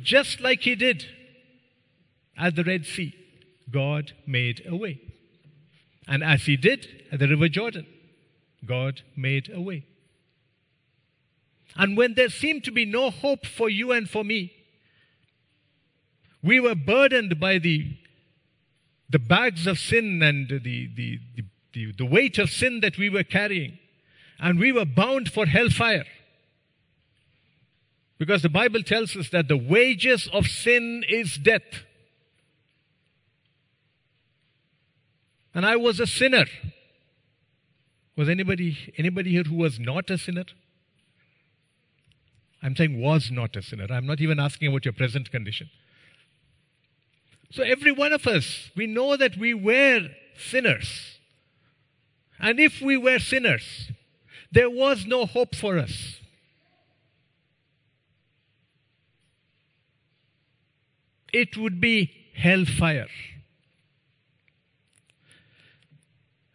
Just 0.00 0.40
like 0.40 0.62
He 0.62 0.76
did 0.76 1.04
at 2.38 2.56
the 2.56 2.64
Red 2.64 2.86
Sea, 2.86 3.14
God 3.70 4.12
made 4.26 4.62
a 4.66 4.74
way. 4.74 4.98
And 6.08 6.24
as 6.24 6.44
He 6.44 6.56
did 6.56 6.88
at 7.12 7.18
the 7.18 7.28
River 7.28 7.50
Jordan, 7.50 7.86
God 8.64 9.02
made 9.14 9.50
a 9.52 9.60
way. 9.60 9.84
And 11.76 11.98
when 11.98 12.14
there 12.14 12.30
seemed 12.30 12.64
to 12.64 12.70
be 12.70 12.86
no 12.86 13.10
hope 13.10 13.44
for 13.44 13.68
you 13.68 13.92
and 13.92 14.08
for 14.08 14.24
me, 14.24 14.54
we 16.42 16.60
were 16.60 16.74
burdened 16.74 17.38
by 17.38 17.58
the, 17.58 17.98
the 19.14 19.18
bags 19.20 19.68
of 19.68 19.78
sin 19.78 20.20
and 20.24 20.48
the, 20.48 20.58
the, 20.58 21.20
the, 21.72 21.92
the, 21.92 22.04
weight 22.04 22.36
of 22.36 22.50
sin 22.50 22.80
that 22.80 22.98
we 22.98 23.08
were 23.08 23.22
carrying. 23.22 23.78
And 24.40 24.58
we 24.58 24.72
were 24.72 24.84
bound 24.84 25.30
for 25.30 25.46
hellfire. 25.46 26.04
Because 28.18 28.42
the 28.42 28.48
Bible 28.48 28.82
tells 28.82 29.16
us 29.16 29.28
that 29.28 29.46
the 29.46 29.56
wages 29.56 30.28
of 30.32 30.48
sin 30.48 31.04
is 31.08 31.36
death. 31.36 31.84
And 35.54 35.64
I 35.64 35.76
was 35.76 36.00
a 36.00 36.08
sinner. 36.08 36.46
Was 38.16 38.28
anybody 38.28 38.92
anybody 38.98 39.30
here 39.30 39.44
who 39.44 39.54
was 39.54 39.78
not 39.78 40.10
a 40.10 40.18
sinner? 40.18 40.46
I'm 42.60 42.74
saying 42.74 43.00
was 43.00 43.30
not 43.30 43.54
a 43.54 43.62
sinner. 43.62 43.86
I'm 43.90 44.06
not 44.06 44.20
even 44.20 44.40
asking 44.40 44.70
about 44.70 44.84
your 44.84 44.94
present 44.94 45.30
condition. 45.30 45.70
So 47.50 47.62
every 47.62 47.92
one 47.92 48.12
of 48.12 48.26
us, 48.26 48.70
we 48.76 48.86
know 48.86 49.16
that 49.16 49.36
we 49.36 49.54
were 49.54 50.08
sinners. 50.36 51.18
And 52.40 52.58
if 52.58 52.80
we 52.80 52.96
were 52.96 53.18
sinners, 53.18 53.90
there 54.50 54.70
was 54.70 55.06
no 55.06 55.26
hope 55.26 55.54
for 55.54 55.78
us. 55.78 56.20
It 61.32 61.56
would 61.56 61.80
be 61.80 62.10
hellfire. 62.36 63.08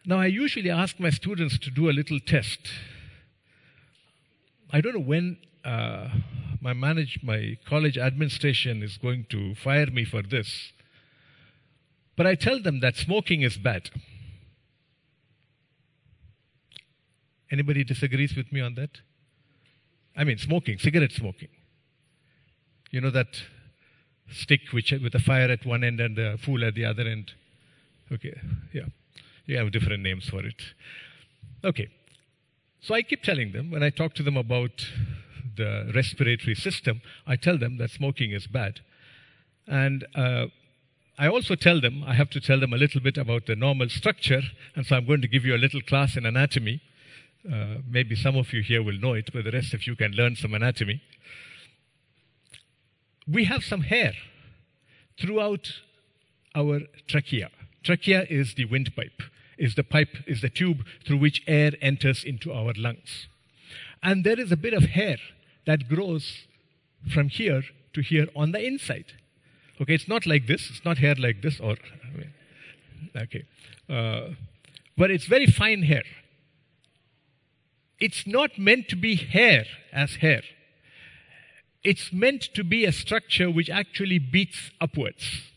Now, 0.05 0.19
I 0.19 0.27
usually 0.27 0.69
ask 0.69 0.99
my 0.99 1.09
students 1.09 1.59
to 1.59 1.69
do 1.69 1.89
a 1.89 1.91
little 1.91 2.19
test. 2.19 2.59
I 4.71 4.81
don't 4.81 4.93
know 4.93 5.01
when 5.01 5.37
uh, 5.65 6.09
my 6.61 6.73
manage 6.73 7.19
my 7.21 7.57
college 7.65 7.97
administration 7.97 8.81
is 8.81 8.97
going 8.97 9.25
to 9.29 9.55
fire 9.55 9.87
me 9.87 10.05
for 10.05 10.21
this. 10.21 10.71
But 12.19 12.27
I 12.27 12.35
tell 12.35 12.61
them 12.61 12.81
that 12.81 12.97
smoking 12.97 13.43
is 13.43 13.55
bad. 13.55 13.91
Anybody 17.49 17.85
disagrees 17.85 18.35
with 18.35 18.51
me 18.51 18.59
on 18.59 18.75
that? 18.75 18.89
I 20.17 20.25
mean, 20.25 20.37
smoking, 20.37 20.79
cigarette 20.79 21.13
smoking. 21.13 21.47
You 22.91 22.99
know 22.99 23.09
that 23.11 23.41
stick 24.29 24.59
which 24.73 24.91
with 24.91 25.15
a 25.15 25.19
fire 25.19 25.49
at 25.49 25.65
one 25.65 25.81
end 25.81 26.01
and 26.01 26.19
a 26.19 26.37
fool 26.37 26.65
at 26.65 26.75
the 26.75 26.83
other 26.83 27.03
end. 27.03 27.31
Okay, 28.11 28.37
yeah, 28.73 28.87
you 29.45 29.55
have 29.55 29.71
different 29.71 30.03
names 30.03 30.27
for 30.27 30.45
it. 30.45 30.61
Okay, 31.63 31.87
so 32.81 32.95
I 32.95 33.01
keep 33.01 33.23
telling 33.23 33.53
them 33.53 33.71
when 33.71 33.81
I 33.81 33.91
talk 33.91 34.13
to 34.15 34.23
them 34.23 34.35
about 34.35 34.85
the 35.55 35.89
respiratory 35.95 36.55
system, 36.55 36.99
I 37.25 37.37
tell 37.37 37.57
them 37.57 37.77
that 37.77 37.91
smoking 37.91 38.31
is 38.31 38.45
bad. 38.45 38.81
And 39.67 40.05
uh, 40.15 40.47
I 41.21 41.27
also 41.27 41.55
tell 41.55 41.81
them, 41.81 42.01
I 42.07 42.13
have 42.13 42.29
to 42.29 42.39
tell 42.39 42.61
them 42.61 42.71
a 42.71 42.77
little 42.77 43.01
bit 43.01 43.17
about 43.17 43.45
the 43.45 43.55
normal 43.57 43.89
structure, 43.89 44.41
and 44.73 44.85
so 44.85 44.95
I'm 44.95 45.05
going 45.05 45.21
to 45.21 45.27
give 45.27 45.43
you 45.43 45.53
a 45.53 45.57
little 45.57 45.81
class 45.81 46.15
in 46.15 46.25
anatomy. 46.25 46.81
Uh, 47.45 47.79
maybe 47.85 48.15
some 48.15 48.37
of 48.37 48.53
you 48.53 48.61
here 48.61 48.81
will 48.81 48.97
know 48.97 49.15
it, 49.15 49.29
but 49.33 49.43
the 49.43 49.51
rest 49.51 49.73
of 49.73 49.85
you 49.85 49.97
can 49.97 50.13
learn 50.13 50.37
some 50.37 50.53
anatomy. 50.53 51.01
We 53.27 53.43
have 53.45 53.65
some 53.65 53.81
hair 53.81 54.13
throughout 55.19 55.73
our 56.55 56.83
trachea. 57.05 57.49
Trachea 57.83 58.25
is 58.29 58.53
the 58.53 58.63
windpipe, 58.63 59.21
is 59.57 59.75
the 59.75 59.83
pipe, 59.83 60.15
is 60.25 60.39
the 60.39 60.49
tube 60.49 60.85
through 61.05 61.17
which 61.17 61.43
air 61.47 61.73
enters 61.81 62.23
into 62.23 62.53
our 62.53 62.71
lungs. 62.77 63.27
And 64.01 64.23
there 64.23 64.39
is 64.39 64.53
a 64.53 64.57
bit 64.57 64.73
of 64.73 64.83
hair 64.83 65.17
that 65.65 65.89
grows 65.89 66.47
from 67.13 67.27
here 67.27 67.63
to 67.93 68.01
here 68.01 68.27
on 68.37 68.53
the 68.53 68.65
inside. 68.65 69.15
Okay, 69.81 69.93
it's 69.93 70.07
not 70.07 70.25
like 70.25 70.47
this. 70.47 70.69
It's 70.69 70.83
not 70.83 70.97
hair 70.97 71.15
like 71.15 71.41
this, 71.41 71.59
or 71.59 71.77
I 72.03 72.17
mean, 72.17 72.33
okay, 73.15 73.45
uh, 73.89 74.33
but 74.97 75.09
it's 75.09 75.25
very 75.25 75.45
fine 75.45 75.83
hair. 75.83 76.03
It's 77.99 78.27
not 78.27 78.57
meant 78.57 78.87
to 78.89 78.95
be 78.95 79.15
hair 79.15 79.65
as 79.93 80.15
hair. 80.15 80.41
It's 81.83 82.11
meant 82.11 82.49
to 82.55 82.63
be 82.63 82.85
a 82.85 82.91
structure 82.91 83.49
which 83.49 83.69
actually 83.69 84.19
beats 84.19 84.71
upwards. 84.81 85.49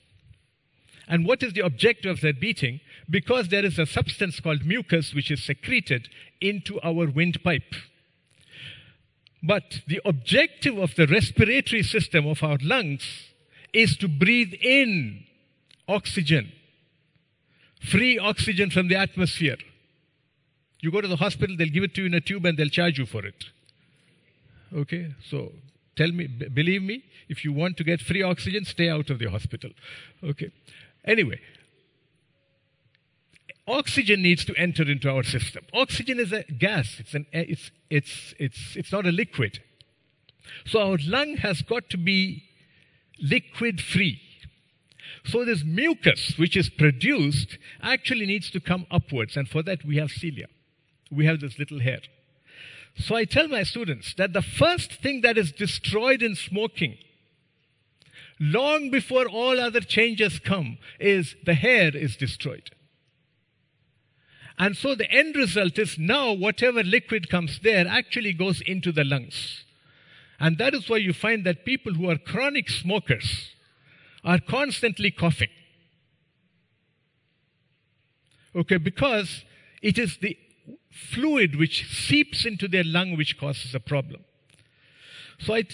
And 1.09 1.27
what 1.27 1.43
is 1.43 1.53
the 1.53 1.65
objective 1.65 2.13
of 2.13 2.21
that 2.21 2.41
beating? 2.41 2.81
Because 3.11 3.49
there 3.49 3.65
is 3.65 3.79
a 3.79 3.87
substance 3.87 4.39
called 4.39 4.65
mucus 4.65 5.13
which 5.13 5.31
is 5.31 5.43
secreted 5.43 6.09
into 6.41 6.81
our 6.81 7.11
windpipe. 7.11 7.75
But 9.43 9.83
the 9.89 10.01
objective 10.05 10.79
of 10.79 10.95
the 10.95 11.09
respiratory 11.09 11.83
system 11.83 12.27
of 12.27 12.45
our 12.45 12.59
lungs 12.63 13.32
is 13.73 13.97
to 13.99 14.09
breathe 14.09 14.55
in 14.61 15.25
oxygen, 15.89 16.53
free 17.81 18.19
oxygen 18.19 18.71
from 18.71 18.89
the 18.89 18.97
atmosphere. 18.97 19.57
You 20.81 20.91
go 20.91 21.01
to 21.01 21.09
the 21.09 21.17
hospital, 21.17 21.57
they'll 21.57 21.69
give 21.69 21.85
it 21.85 21.95
to 21.95 22.03
you 22.03 22.07
in 22.09 22.15
a 22.15 22.21
tube 22.21 22.45
and 22.45 22.59
they'll 22.59 22.69
charge 22.69 22.99
you 22.99 23.07
for 23.07 23.25
it. 23.25 23.45
Okay, 24.75 25.15
so 25.29 25.53
tell 25.97 26.11
me, 26.11 26.27
b- 26.27 26.49
believe 26.49 26.83
me, 26.83 27.05
if 27.29 27.45
you 27.45 27.53
want 27.53 27.77
to 27.77 27.85
get 27.85 28.01
free 28.01 28.23
oxygen, 28.23 28.65
stay 28.65 28.89
out 28.89 29.11
of 29.11 29.19
the 29.19 29.27
hospital. 29.27 29.71
Okay. 30.25 30.51
Anyway, 31.05 31.41
oxygen 33.67 34.23
needs 34.23 34.45
to 34.45 34.55
enter 34.57 34.83
into 34.83 35.11
our 35.11 35.23
system. 35.23 35.65
Oxygen 35.73 36.19
is 36.19 36.33
a 36.33 36.43
gas. 36.45 36.97
It's 36.99 37.15
an 37.15 37.27
it's 37.33 37.71
it's 37.91 38.35
it's 38.39 38.77
it's 38.77 38.93
not 38.93 39.07
a 39.07 39.13
liquid. 39.13 39.61
So 40.67 40.81
our 40.81 40.99
lung 41.07 41.37
has 41.39 41.63
got 41.63 41.89
to 41.91 41.97
be 41.97 42.45
liquid 43.23 43.81
free. 43.81 44.21
So 45.25 45.45
this 45.45 45.63
mucus 45.65 46.35
which 46.37 46.57
is 46.57 46.69
produced 46.69 47.57
actually 47.81 48.27
needs 48.27 48.51
to 48.51 48.61
come 48.61 48.87
upwards 48.91 49.37
and 49.37 49.49
for 49.49 49.63
that 49.63 49.85
we 49.85 49.97
have 49.97 50.11
cilia. 50.11 50.47
We 51.11 51.27
have 51.27 51.41
this 51.41 51.59
little 51.59 51.81
hair. 51.81 52.01
So 52.97 53.15
I 53.15 53.25
tell 53.25 53.49
my 53.49 53.63
students 53.63 54.15
that 54.15 54.33
the 54.33 54.43
first 54.43 54.95
thing 54.95 55.21
that 55.23 55.39
is 55.39 55.53
destroyed 55.53 56.23
in 56.23 56.35
smoking 56.35 56.99
long 58.41 58.91
before 58.91 59.29
all 59.29 59.61
other 59.61 59.81
changes 59.81 60.41
come 60.41 60.79
is 60.99 61.37
the 61.45 61.55
hair 61.55 61.97
is 61.97 62.17
destroyed. 62.17 62.71
And 64.59 64.77
so 64.77 64.95
the 64.95 65.11
end 65.11 65.37
result 65.37 65.79
is 65.79 65.99
now 65.99 66.33
whatever 66.33 66.83
liquid 66.83 67.31
comes 67.31 67.61
there 67.61 67.87
actually 67.87 68.33
goes 68.33 68.61
into 68.61 68.93
the 68.93 69.05
lungs. 69.05 69.65
And 70.41 70.59
that 70.59 70.75
is 70.75 70.89
why 70.89 70.97
you 70.97 71.13
find 71.13 71.45
that 71.45 71.65
people 71.65 71.95
who 71.95 72.11
are 72.11 72.19
chronic 72.19 72.69
smokers 72.69 73.51
are 74.25 74.39
constantly 74.39 75.11
coughing. 75.11 75.51
Okay, 78.55 78.77
because 78.77 79.45
it 79.81 79.99
is 79.99 80.19
the 80.19 80.37
fluid 80.91 81.57
which 81.57 81.89
seeps 81.89 82.45
into 82.45 82.69
their 82.69 82.85
lung 82.85 83.17
which 83.17 83.39
causes 83.39 83.75
a 83.75 83.81
problem. 83.81 84.25
So 85.39 85.55
I, 85.55 85.65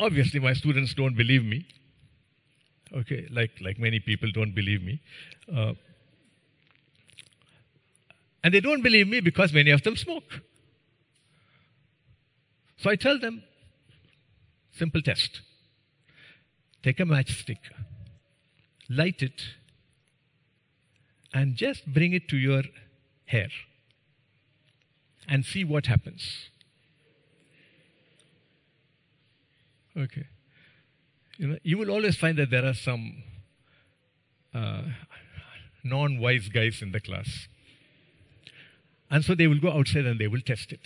obviously 0.00 0.40
my 0.40 0.54
students 0.54 0.94
don't 0.94 1.16
believe 1.16 1.44
me. 1.44 1.66
Okay, 2.94 3.26
like, 3.30 3.52
like 3.60 3.78
many 3.78 4.00
people 4.00 4.30
don't 4.32 4.54
believe 4.54 4.82
me. 4.82 5.00
Uh, 5.54 5.74
and 8.42 8.52
they 8.52 8.60
don't 8.60 8.82
believe 8.82 9.08
me 9.08 9.20
because 9.20 9.52
many 9.52 9.70
of 9.70 9.82
them 9.82 9.96
smoke. 9.96 10.40
So 12.76 12.90
I 12.90 12.96
tell 12.96 13.18
them, 13.18 13.42
simple 14.76 15.02
test. 15.02 15.40
Take 16.82 17.00
a 17.00 17.04
matchstick, 17.04 17.58
light 18.88 19.22
it, 19.22 19.42
and 21.32 21.56
just 21.56 21.86
bring 21.86 22.12
it 22.12 22.28
to 22.28 22.36
your 22.36 22.62
hair 23.26 23.48
and 25.28 25.44
see 25.44 25.64
what 25.64 25.86
happens. 25.86 26.50
Okay. 29.96 30.26
You 31.38 31.48
know, 31.48 31.58
you 31.62 31.78
will 31.78 31.90
always 31.90 32.16
find 32.16 32.36
that 32.38 32.50
there 32.50 32.64
are 32.64 32.74
some 32.74 33.22
uh, 34.52 34.82
non-wise 35.82 36.48
guys 36.48 36.82
in 36.82 36.92
the 36.92 37.00
class. 37.00 37.48
And 39.10 39.24
so 39.24 39.34
they 39.34 39.46
will 39.46 39.60
go 39.60 39.70
outside 39.70 40.06
and 40.06 40.20
they 40.20 40.28
will 40.28 40.40
test 40.40 40.72
it. 40.72 40.80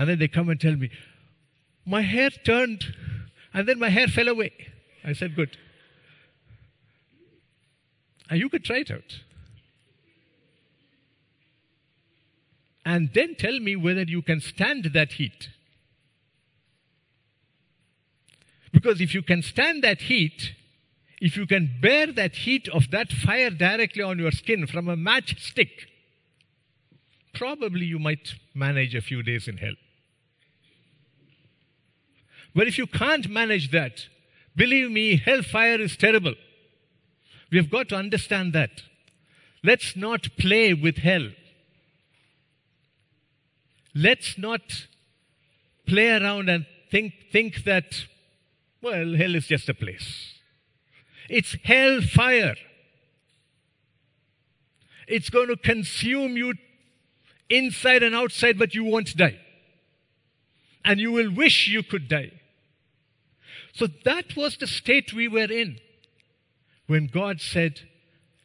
And 0.00 0.08
then 0.08 0.18
they 0.18 0.28
come 0.28 0.48
and 0.48 0.58
tell 0.58 0.74
me, 0.74 0.90
my 1.84 2.00
hair 2.00 2.30
turned 2.30 2.86
and 3.52 3.68
then 3.68 3.78
my 3.78 3.90
hair 3.90 4.08
fell 4.08 4.28
away. 4.28 4.50
I 5.04 5.12
said, 5.12 5.36
good. 5.36 5.58
And 8.30 8.40
you 8.40 8.48
could 8.48 8.64
try 8.64 8.78
it 8.78 8.90
out. 8.90 9.20
And 12.82 13.10
then 13.12 13.34
tell 13.34 13.60
me 13.60 13.76
whether 13.76 14.04
you 14.04 14.22
can 14.22 14.40
stand 14.40 14.84
that 14.94 15.12
heat. 15.12 15.50
Because 18.72 19.02
if 19.02 19.14
you 19.14 19.20
can 19.20 19.42
stand 19.42 19.84
that 19.84 20.00
heat, 20.00 20.54
if 21.20 21.36
you 21.36 21.46
can 21.46 21.76
bear 21.82 22.06
that 22.06 22.36
heat 22.36 22.70
of 22.70 22.90
that 22.90 23.12
fire 23.12 23.50
directly 23.50 24.02
on 24.02 24.18
your 24.18 24.32
skin 24.32 24.66
from 24.66 24.88
a 24.88 24.96
matchstick, 24.96 25.88
probably 27.34 27.84
you 27.84 27.98
might 27.98 28.32
manage 28.54 28.94
a 28.94 29.02
few 29.02 29.22
days 29.22 29.46
in 29.46 29.58
hell. 29.58 29.74
But 32.54 32.66
if 32.66 32.78
you 32.78 32.86
can't 32.86 33.28
manage 33.28 33.70
that, 33.70 34.06
believe 34.56 34.90
me, 34.90 35.16
hellfire 35.16 35.80
is 35.80 35.96
terrible. 35.96 36.34
We 37.50 37.58
have 37.58 37.70
got 37.70 37.88
to 37.90 37.96
understand 37.96 38.52
that. 38.52 38.82
Let's 39.62 39.96
not 39.96 40.28
play 40.38 40.74
with 40.74 40.98
hell. 40.98 41.30
Let's 43.94 44.38
not 44.38 44.86
play 45.86 46.10
around 46.10 46.48
and 46.48 46.66
think, 46.90 47.14
think 47.32 47.64
that, 47.64 48.06
well, 48.80 49.14
hell 49.16 49.34
is 49.34 49.46
just 49.46 49.68
a 49.68 49.74
place. 49.74 50.34
It's 51.28 51.56
hellfire. 51.64 52.56
It's 55.06 55.28
going 55.28 55.48
to 55.48 55.56
consume 55.56 56.36
you 56.36 56.54
inside 57.48 58.02
and 58.02 58.14
outside, 58.14 58.58
but 58.58 58.74
you 58.74 58.84
won't 58.84 59.16
die. 59.16 59.38
And 60.84 61.00
you 61.00 61.12
will 61.12 61.32
wish 61.32 61.68
you 61.68 61.82
could 61.82 62.08
die. 62.08 62.39
So 63.72 63.86
that 64.04 64.36
was 64.36 64.56
the 64.56 64.66
state 64.66 65.12
we 65.12 65.28
were 65.28 65.50
in 65.50 65.78
when 66.86 67.06
God 67.06 67.40
said, 67.40 67.80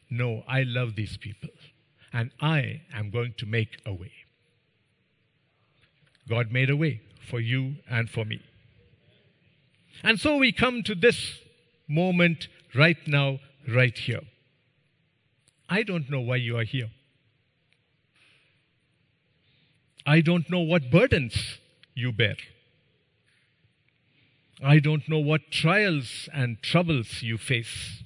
No, 0.08 0.44
I 0.46 0.62
love 0.62 0.94
these 0.94 1.16
people 1.16 1.50
and 2.12 2.30
I 2.40 2.82
am 2.94 3.10
going 3.10 3.34
to 3.38 3.46
make 3.46 3.78
a 3.84 3.92
way. 3.92 4.12
God 6.28 6.50
made 6.50 6.70
a 6.70 6.76
way 6.76 7.00
for 7.28 7.40
you 7.40 7.76
and 7.88 8.08
for 8.08 8.24
me. 8.24 8.40
And 10.02 10.20
so 10.20 10.36
we 10.36 10.52
come 10.52 10.82
to 10.84 10.94
this 10.94 11.38
moment 11.88 12.48
right 12.74 12.96
now, 13.06 13.38
right 13.68 13.96
here. 13.96 14.22
I 15.68 15.82
don't 15.82 16.08
know 16.10 16.20
why 16.20 16.36
you 16.36 16.56
are 16.56 16.64
here. 16.64 16.90
I 20.06 20.20
don't 20.20 20.48
know 20.48 20.60
what 20.60 20.90
burdens 20.90 21.58
you 21.94 22.12
bear. 22.12 22.36
I 24.62 24.78
don't 24.78 25.08
know 25.08 25.18
what 25.18 25.50
trials 25.50 26.28
and 26.32 26.62
troubles 26.62 27.22
you 27.22 27.36
face. 27.36 28.02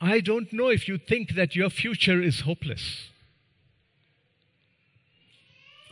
I 0.00 0.20
don't 0.20 0.52
know 0.52 0.68
if 0.68 0.86
you 0.88 0.98
think 0.98 1.34
that 1.34 1.56
your 1.56 1.70
future 1.70 2.22
is 2.22 2.40
hopeless. 2.40 3.08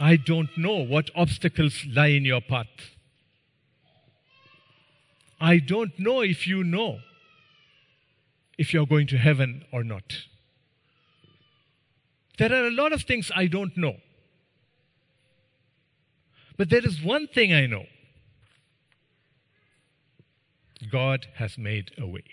I 0.00 0.16
don't 0.16 0.56
know 0.56 0.76
what 0.76 1.10
obstacles 1.14 1.84
lie 1.86 2.08
in 2.08 2.24
your 2.24 2.40
path. 2.40 2.66
I 5.40 5.58
don't 5.58 5.98
know 5.98 6.20
if 6.20 6.46
you 6.46 6.62
know 6.62 7.00
if 8.56 8.72
you're 8.72 8.86
going 8.86 9.06
to 9.08 9.18
heaven 9.18 9.64
or 9.72 9.82
not. 9.84 10.24
There 12.38 12.52
are 12.52 12.66
a 12.66 12.70
lot 12.70 12.92
of 12.92 13.02
things 13.02 13.30
I 13.34 13.46
don't 13.46 13.76
know. 13.76 13.96
But 16.56 16.70
there 16.70 16.84
is 16.84 17.02
one 17.02 17.28
thing 17.28 17.52
I 17.52 17.66
know 17.66 17.86
God 20.90 21.26
has 21.36 21.58
made 21.58 21.90
a 21.98 22.06
way. 22.06 22.24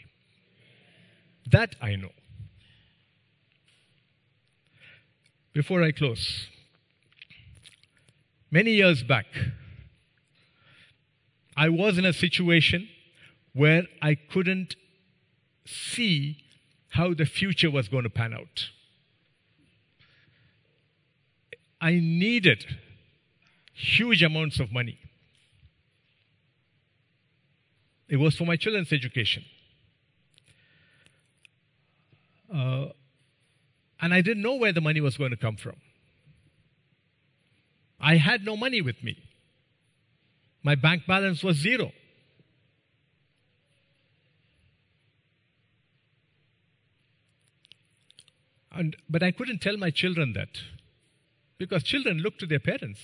That 1.51 1.75
I 1.81 1.95
know. 1.95 2.11
Before 5.53 5.83
I 5.83 5.91
close, 5.91 6.47
many 8.51 8.71
years 8.71 9.03
back, 9.03 9.25
I 11.55 11.69
was 11.69 11.97
in 11.97 12.05
a 12.05 12.11
situation 12.13 12.89
where 13.53 13.83
I 14.01 14.15
couldn't 14.15 14.75
see 15.65 16.43
how 16.89 17.13
the 17.13 17.25
future 17.25 17.71
was 17.71 17.87
going 17.87 18.03
to 18.03 18.09
pan 18.09 18.33
out. 18.33 18.69
I 21.79 21.99
needed 22.01 22.65
huge 23.73 24.23
amounts 24.23 24.59
of 24.59 24.71
money. 24.71 24.97
It 28.07 28.17
was 28.17 28.35
for 28.35 28.45
my 28.45 28.55
children's 28.55 28.93
education. 28.93 29.43
Uh, 32.53 32.87
and 33.99 34.13
I 34.13 34.21
didn't 34.21 34.43
know 34.43 34.55
where 34.55 34.71
the 34.71 34.81
money 34.81 35.01
was 35.01 35.17
going 35.17 35.31
to 35.31 35.37
come 35.37 35.57
from. 35.57 35.75
I 37.99 38.17
had 38.17 38.43
no 38.43 38.55
money 38.55 38.81
with 38.81 39.03
me. 39.03 39.17
My 40.61 40.75
bank 40.75 41.03
balance 41.07 41.43
was 41.43 41.57
zero. 41.57 41.91
And, 48.71 48.95
but 49.09 49.23
I 49.23 49.31
couldn't 49.31 49.61
tell 49.61 49.77
my 49.77 49.89
children 49.89 50.33
that 50.33 50.49
because 51.57 51.81
children 51.81 52.17
look 52.17 52.37
to 52.39 52.45
their 52.45 52.59
parents. 52.59 52.99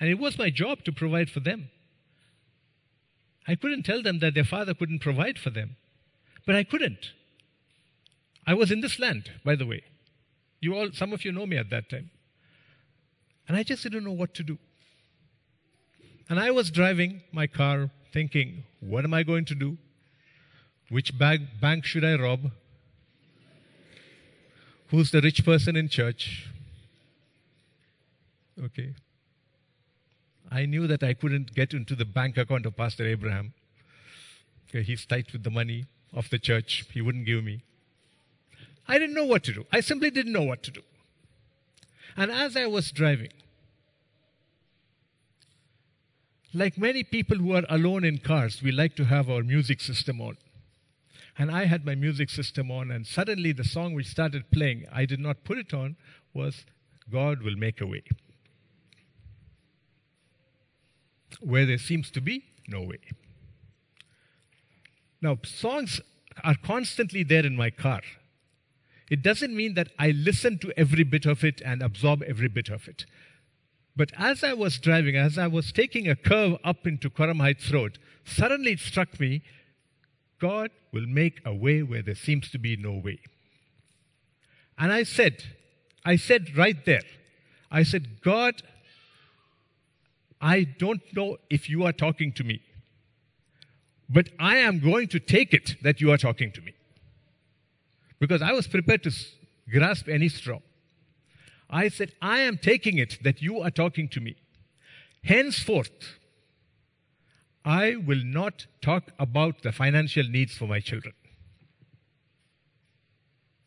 And 0.00 0.10
it 0.10 0.18
was 0.18 0.36
my 0.36 0.50
job 0.50 0.82
to 0.84 0.92
provide 0.92 1.30
for 1.30 1.40
them. 1.40 1.70
I 3.46 3.54
couldn't 3.54 3.84
tell 3.84 4.02
them 4.02 4.18
that 4.20 4.34
their 4.34 4.44
father 4.44 4.74
couldn't 4.74 5.00
provide 5.00 5.38
for 5.38 5.50
them, 5.50 5.76
but 6.46 6.54
I 6.54 6.64
couldn't. 6.64 7.12
I 8.46 8.54
was 8.54 8.70
in 8.70 8.80
this 8.80 8.98
land, 8.98 9.30
by 9.44 9.56
the 9.56 9.66
way. 9.66 9.82
You 10.60 10.74
all, 10.74 10.90
some 10.92 11.12
of 11.12 11.24
you 11.24 11.32
know 11.32 11.46
me 11.46 11.56
at 11.56 11.70
that 11.70 11.88
time. 11.88 12.10
And 13.48 13.56
I 13.56 13.62
just 13.62 13.82
didn't 13.82 14.04
know 14.04 14.12
what 14.12 14.34
to 14.34 14.42
do. 14.42 14.58
And 16.28 16.38
I 16.38 16.50
was 16.50 16.70
driving 16.70 17.22
my 17.32 17.46
car 17.46 17.90
thinking, 18.12 18.64
what 18.80 19.04
am 19.04 19.14
I 19.14 19.22
going 19.22 19.44
to 19.46 19.54
do? 19.54 19.78
Which 20.88 21.18
bag, 21.18 21.60
bank 21.60 21.84
should 21.84 22.04
I 22.04 22.14
rob? 22.14 22.50
Who's 24.88 25.10
the 25.10 25.20
rich 25.20 25.44
person 25.44 25.76
in 25.76 25.88
church? 25.88 26.48
Okay. 28.62 28.94
I 30.50 30.66
knew 30.66 30.86
that 30.86 31.02
I 31.02 31.14
couldn't 31.14 31.54
get 31.54 31.72
into 31.72 31.94
the 31.94 32.04
bank 32.04 32.36
account 32.36 32.66
of 32.66 32.76
Pastor 32.76 33.06
Abraham. 33.06 33.54
Okay, 34.68 34.82
he's 34.82 35.06
tight 35.06 35.32
with 35.32 35.44
the 35.44 35.50
money 35.50 35.86
of 36.12 36.28
the 36.30 36.38
church. 36.38 36.84
He 36.92 37.00
wouldn't 37.00 37.26
give 37.26 37.44
me. 37.44 37.62
I 38.88 38.98
didn't 38.98 39.14
know 39.14 39.24
what 39.24 39.44
to 39.44 39.52
do. 39.52 39.66
I 39.72 39.80
simply 39.80 40.10
didn't 40.10 40.32
know 40.32 40.42
what 40.42 40.62
to 40.64 40.70
do. 40.70 40.80
And 42.16 42.32
as 42.32 42.56
I 42.56 42.66
was 42.66 42.90
driving, 42.90 43.30
like 46.52 46.76
many 46.76 47.04
people 47.04 47.38
who 47.38 47.54
are 47.54 47.64
alone 47.68 48.04
in 48.04 48.18
cars, 48.18 48.60
we 48.62 48.72
like 48.72 48.96
to 48.96 49.04
have 49.04 49.30
our 49.30 49.44
music 49.44 49.80
system 49.80 50.20
on. 50.20 50.36
And 51.38 51.50
I 51.50 51.66
had 51.66 51.86
my 51.86 51.94
music 51.94 52.28
system 52.28 52.72
on, 52.72 52.90
and 52.90 53.06
suddenly 53.06 53.52
the 53.52 53.64
song 53.64 53.94
which 53.94 54.08
started 54.08 54.50
playing, 54.50 54.86
I 54.92 55.04
did 55.04 55.20
not 55.20 55.44
put 55.44 55.58
it 55.58 55.72
on, 55.72 55.96
was 56.34 56.64
God 57.10 57.42
Will 57.42 57.56
Make 57.56 57.80
a 57.80 57.86
Way. 57.86 58.02
Where 61.40 61.66
there 61.66 61.78
seems 61.78 62.10
to 62.12 62.20
be 62.20 62.44
no 62.68 62.82
way. 62.82 63.00
Now, 65.22 65.38
songs 65.44 66.00
are 66.42 66.56
constantly 66.62 67.22
there 67.22 67.44
in 67.44 67.56
my 67.56 67.70
car. 67.70 68.00
It 69.10 69.22
doesn't 69.22 69.54
mean 69.54 69.74
that 69.74 69.88
I 69.98 70.12
listen 70.12 70.58
to 70.58 70.72
every 70.78 71.04
bit 71.04 71.26
of 71.26 71.44
it 71.44 71.60
and 71.64 71.82
absorb 71.82 72.22
every 72.22 72.48
bit 72.48 72.68
of 72.68 72.86
it. 72.88 73.06
But 73.96 74.12
as 74.16 74.44
I 74.44 74.54
was 74.54 74.78
driving, 74.78 75.16
as 75.16 75.36
I 75.36 75.48
was 75.48 75.72
taking 75.72 76.08
a 76.08 76.16
curve 76.16 76.56
up 76.64 76.86
into 76.86 77.10
Coram 77.10 77.40
Heights 77.40 77.70
Road, 77.72 77.98
suddenly 78.24 78.72
it 78.72 78.80
struck 78.80 79.18
me 79.18 79.42
God 80.40 80.70
will 80.90 81.06
make 81.06 81.40
a 81.44 81.54
way 81.54 81.82
where 81.82 82.02
there 82.02 82.14
seems 82.14 82.50
to 82.50 82.58
be 82.58 82.76
no 82.76 82.92
way. 82.92 83.20
And 84.78 84.90
I 84.90 85.02
said, 85.02 85.44
I 86.04 86.16
said 86.16 86.56
right 86.56 86.82
there, 86.86 87.02
I 87.70 87.82
said, 87.82 88.22
God, 88.22 88.62
I 90.40 90.64
don't 90.64 91.02
know 91.14 91.36
if 91.50 91.68
you 91.68 91.84
are 91.84 91.92
talking 91.92 92.32
to 92.32 92.44
me, 92.44 92.62
but 94.08 94.28
I 94.38 94.56
am 94.56 94.80
going 94.80 95.08
to 95.08 95.20
take 95.20 95.52
it 95.52 95.76
that 95.82 96.00
you 96.00 96.10
are 96.10 96.16
talking 96.16 96.50
to 96.52 96.60
me. 96.60 96.72
Because 98.18 98.42
I 98.42 98.52
was 98.52 98.66
prepared 98.66 99.02
to 99.04 99.12
grasp 99.70 100.08
any 100.08 100.28
straw. 100.28 100.58
I 101.68 101.88
said, 101.88 102.12
I 102.20 102.40
am 102.40 102.58
taking 102.58 102.98
it 102.98 103.18
that 103.22 103.40
you 103.40 103.60
are 103.60 103.70
talking 103.70 104.08
to 104.08 104.20
me. 104.20 104.36
Henceforth, 105.22 106.18
I 107.64 107.96
will 107.96 108.22
not 108.24 108.66
talk 108.82 109.12
about 109.18 109.62
the 109.62 109.72
financial 109.72 110.24
needs 110.24 110.56
for 110.56 110.66
my 110.66 110.80
children. 110.80 111.14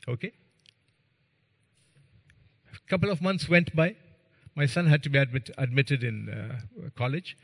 Okay? 0.07 0.33
A 2.73 2.89
couple 2.89 3.09
of 3.09 3.21
months 3.21 3.47
went 3.47 3.75
by. 3.75 3.95
My 4.55 4.65
son 4.65 4.87
had 4.87 5.01
to 5.03 5.09
be 5.09 5.17
admit, 5.17 5.49
admitted 5.57 6.03
in 6.03 6.29
uh, 6.29 6.89
college. 6.95 7.37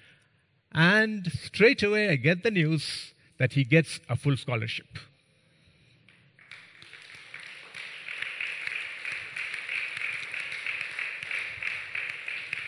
And 0.72 1.32
straight 1.32 1.82
away, 1.82 2.10
I 2.10 2.16
get 2.16 2.44
the 2.44 2.52
news 2.52 3.14
that 3.40 3.54
he 3.54 3.64
gets 3.64 4.00
a 4.10 4.16
full 4.16 4.38
scholarship. 4.38 5.00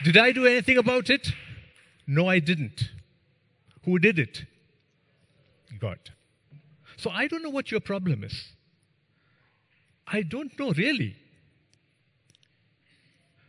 Did 0.03 0.17
I 0.17 0.31
do 0.31 0.47
anything 0.47 0.77
about 0.77 1.11
it? 1.11 1.33
No, 2.07 2.27
I 2.27 2.39
didn't. 2.39 2.89
Who 3.85 3.99
did 3.99 4.17
it? 4.17 4.45
God. 5.79 5.99
So 6.97 7.11
I 7.11 7.27
don't 7.27 7.43
know 7.43 7.49
what 7.49 7.69
your 7.69 7.79
problem 7.79 8.23
is. 8.23 8.49
I 10.07 10.23
don't 10.23 10.57
know 10.57 10.71
really. 10.71 11.15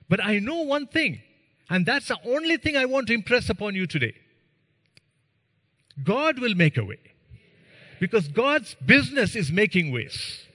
But 0.09 0.23
I 0.23 0.39
know 0.39 0.63
one 0.63 0.87
thing, 0.87 1.23
and 1.71 1.87
that's 1.87 2.09
the 2.09 2.19
only 2.25 2.57
thing 2.57 2.77
I 2.77 2.85
want 2.85 3.07
to 3.09 3.15
impress 3.15 3.49
upon 3.49 3.75
you 3.75 3.87
today. 3.87 4.15
God 6.03 6.39
will 6.39 6.55
make 6.55 6.77
a 6.77 6.85
way. 6.85 6.99
Because 8.01 8.29
God's 8.29 8.75
business 8.85 9.37
is 9.37 9.53
making 9.53 9.93
ways. 9.93 10.47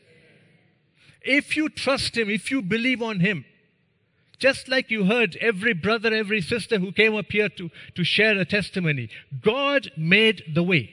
If 1.22 1.56
you 1.56 1.70
trust 1.70 2.18
Him, 2.18 2.30
if 2.30 2.52
you 2.52 2.62
believe 2.62 3.02
on 3.02 3.22
Him, 3.22 3.46
just 4.40 4.68
like 4.68 4.92
you 4.92 5.06
heard 5.06 5.38
every 5.42 5.74
brother, 5.74 6.14
every 6.14 6.42
sister 6.42 6.78
who 6.78 6.92
came 6.92 7.16
up 7.16 7.32
here 7.32 7.50
to, 7.50 7.70
to 7.96 8.04
share 8.04 8.38
a 8.38 8.46
testimony, 8.46 9.10
God 9.42 9.92
made 9.98 10.44
the 10.54 10.62
way. 10.62 10.92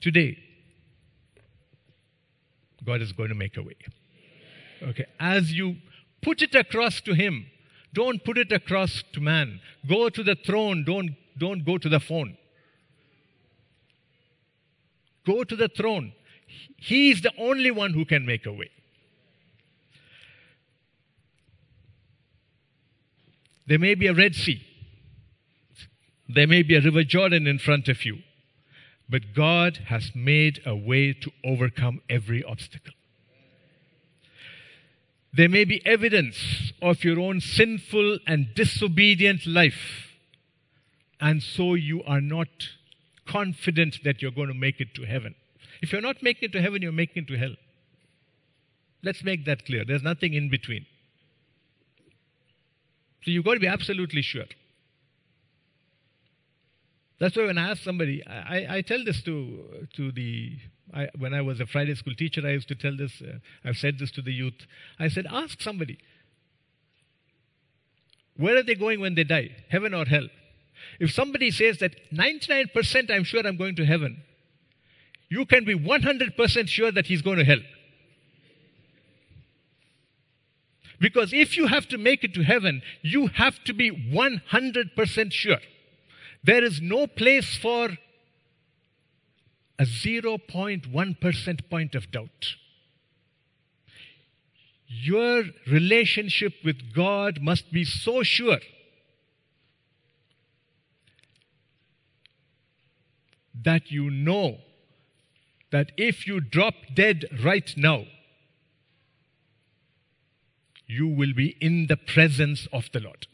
Today, 0.00 0.38
God 2.84 3.00
is 3.00 3.12
going 3.12 3.28
to 3.28 3.34
make 3.34 3.56
a 3.56 3.62
way. 3.62 3.76
Okay, 4.82 5.06
as 5.18 5.52
you 5.52 5.76
put 6.22 6.42
it 6.42 6.54
across 6.54 7.00
to 7.02 7.14
Him, 7.14 7.46
don't 7.92 8.24
put 8.24 8.36
it 8.36 8.52
across 8.52 9.02
to 9.12 9.20
man. 9.20 9.60
Go 9.88 10.08
to 10.08 10.22
the 10.22 10.34
throne, 10.34 10.84
don't, 10.84 11.16
don't 11.38 11.64
go 11.64 11.78
to 11.78 11.88
the 11.88 12.00
phone. 12.00 12.36
Go 15.24 15.44
to 15.44 15.56
the 15.56 15.68
throne. 15.68 16.12
He 16.76 17.10
is 17.10 17.22
the 17.22 17.32
only 17.38 17.70
one 17.70 17.94
who 17.94 18.04
can 18.04 18.26
make 18.26 18.46
a 18.46 18.52
way. 18.52 18.70
There 23.66 23.78
may 23.78 23.94
be 23.94 24.06
a 24.06 24.14
Red 24.14 24.34
Sea. 24.34 24.62
There 26.28 26.46
may 26.46 26.62
be 26.62 26.76
a 26.76 26.80
River 26.80 27.04
Jordan 27.04 27.46
in 27.46 27.58
front 27.58 27.88
of 27.88 28.04
you. 28.04 28.18
But 29.08 29.34
God 29.34 29.76
has 29.86 30.12
made 30.14 30.60
a 30.64 30.74
way 30.74 31.12
to 31.12 31.30
overcome 31.44 32.00
every 32.08 32.42
obstacle. 32.42 32.94
There 35.32 35.48
may 35.48 35.64
be 35.64 35.84
evidence 35.84 36.72
of 36.80 37.02
your 37.04 37.18
own 37.18 37.40
sinful 37.40 38.18
and 38.26 38.54
disobedient 38.54 39.46
life. 39.46 40.12
And 41.20 41.42
so 41.42 41.74
you 41.74 42.02
are 42.04 42.20
not 42.20 42.48
confident 43.26 43.98
that 44.04 44.22
you're 44.22 44.30
going 44.30 44.48
to 44.48 44.54
make 44.54 44.80
it 44.80 44.94
to 44.94 45.04
heaven. 45.04 45.34
If 45.82 45.92
you're 45.92 46.00
not 46.00 46.22
making 46.22 46.50
it 46.50 46.52
to 46.52 46.62
heaven, 46.62 46.82
you're 46.82 46.92
making 46.92 47.24
it 47.24 47.26
to 47.28 47.38
hell. 47.38 47.54
Let's 49.02 49.24
make 49.24 49.44
that 49.44 49.66
clear. 49.66 49.84
There's 49.84 50.02
nothing 50.02 50.34
in 50.34 50.48
between. 50.48 50.86
So 53.24 53.30
you've 53.30 53.44
got 53.44 53.54
to 53.54 53.60
be 53.60 53.66
absolutely 53.66 54.22
sure. 54.22 54.44
That's 57.24 57.38
why 57.38 57.46
when 57.46 57.56
I 57.56 57.70
ask 57.70 57.82
somebody, 57.82 58.22
I, 58.26 58.66
I 58.68 58.80
tell 58.82 59.02
this 59.02 59.22
to, 59.22 59.86
to 59.96 60.12
the, 60.12 60.58
I, 60.92 61.08
when 61.16 61.32
I 61.32 61.40
was 61.40 61.58
a 61.58 61.64
Friday 61.64 61.94
school 61.94 62.14
teacher, 62.14 62.42
I 62.46 62.50
used 62.50 62.68
to 62.68 62.74
tell 62.74 62.94
this, 62.94 63.22
uh, 63.22 63.38
I've 63.64 63.78
said 63.78 63.98
this 63.98 64.10
to 64.10 64.20
the 64.20 64.30
youth. 64.30 64.66
I 64.98 65.08
said, 65.08 65.26
ask 65.30 65.62
somebody, 65.62 65.96
where 68.36 68.58
are 68.58 68.62
they 68.62 68.74
going 68.74 69.00
when 69.00 69.14
they 69.14 69.24
die, 69.24 69.56
heaven 69.70 69.94
or 69.94 70.04
hell? 70.04 70.28
If 71.00 71.12
somebody 71.12 71.50
says 71.50 71.78
that 71.78 71.94
99% 72.12 73.10
I'm 73.10 73.24
sure 73.24 73.40
I'm 73.46 73.56
going 73.56 73.76
to 73.76 73.86
heaven, 73.86 74.22
you 75.30 75.46
can 75.46 75.64
be 75.64 75.74
100% 75.74 76.68
sure 76.68 76.92
that 76.92 77.06
he's 77.06 77.22
going 77.22 77.38
to 77.38 77.44
hell. 77.44 77.62
Because 81.00 81.32
if 81.32 81.56
you 81.56 81.68
have 81.68 81.88
to 81.88 81.96
make 81.96 82.22
it 82.22 82.34
to 82.34 82.42
heaven, 82.42 82.82
you 83.00 83.28
have 83.28 83.64
to 83.64 83.72
be 83.72 83.90
100% 83.90 85.32
sure. 85.32 85.56
There 86.44 86.62
is 86.62 86.80
no 86.82 87.06
place 87.06 87.56
for 87.56 87.88
a 89.78 89.84
0.1% 89.84 91.70
point 91.70 91.94
of 91.94 92.10
doubt. 92.10 92.54
Your 94.86 95.44
relationship 95.66 96.52
with 96.62 96.92
God 96.94 97.40
must 97.40 97.72
be 97.72 97.84
so 97.84 98.22
sure 98.22 98.60
that 103.64 103.90
you 103.90 104.10
know 104.10 104.58
that 105.72 105.92
if 105.96 106.26
you 106.26 106.40
drop 106.40 106.74
dead 106.94 107.24
right 107.42 107.72
now, 107.76 108.04
you 110.86 111.08
will 111.08 111.32
be 111.32 111.56
in 111.60 111.86
the 111.86 111.96
presence 111.96 112.68
of 112.72 112.90
the 112.92 113.00
Lord. 113.00 113.26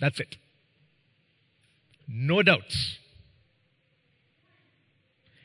That's 0.00 0.18
it. 0.18 0.36
No 2.12 2.42
doubts. 2.42 2.98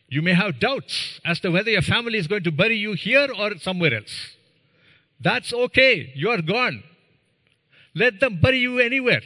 You 0.09 0.21
may 0.21 0.33
have 0.33 0.59
doubts 0.59 1.19
as 1.23 1.39
to 1.41 1.51
whether 1.51 1.69
your 1.69 1.81
family 1.81 2.17
is 2.17 2.27
going 2.27 2.43
to 2.43 2.51
bury 2.51 2.77
you 2.77 2.93
here 2.93 3.27
or 3.37 3.57
somewhere 3.57 3.93
else. 3.93 4.35
That's 5.19 5.53
okay. 5.53 6.11
You're 6.15 6.41
gone. 6.41 6.83
Let 7.93 8.19
them 8.19 8.39
bury 8.41 8.59
you 8.59 8.79
anywhere. 8.79 9.21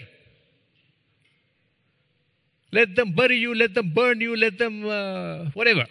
Let 2.71 2.95
them 2.95 3.13
bury 3.13 3.38
you, 3.38 3.56
let 3.56 3.73
them 3.73 3.93
burn 3.95 4.21
you, 4.21 4.36
let 4.36 4.60
them 4.60 4.86
uh, 4.86 5.45
whatever. 5.54 5.86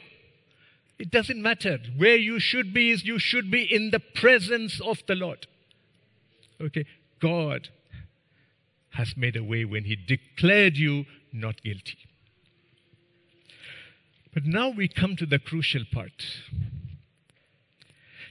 It 0.98 1.11
doesn't 1.11 1.40
matter. 1.40 1.78
Where 1.96 2.16
you 2.16 2.38
should 2.38 2.72
be 2.72 2.90
is 2.90 3.04
you 3.04 3.18
should 3.18 3.50
be 3.50 3.62
in 3.62 3.90
the 3.90 4.00
presence 4.00 4.80
of 4.80 5.02
the 5.06 5.14
Lord. 5.14 5.46
Okay? 6.61 6.84
God 7.20 7.68
has 8.90 9.16
made 9.16 9.37
a 9.37 9.42
way 9.42 9.64
when 9.64 9.84
He 9.84 9.96
declared 9.96 10.76
you 10.76 11.04
not 11.33 11.62
guilty. 11.62 11.99
But 14.33 14.45
now 14.45 14.69
we 14.69 14.88
come 14.88 15.17
to 15.17 15.27
the 15.27 15.38
crucial 15.38 15.83
part. 15.93 16.25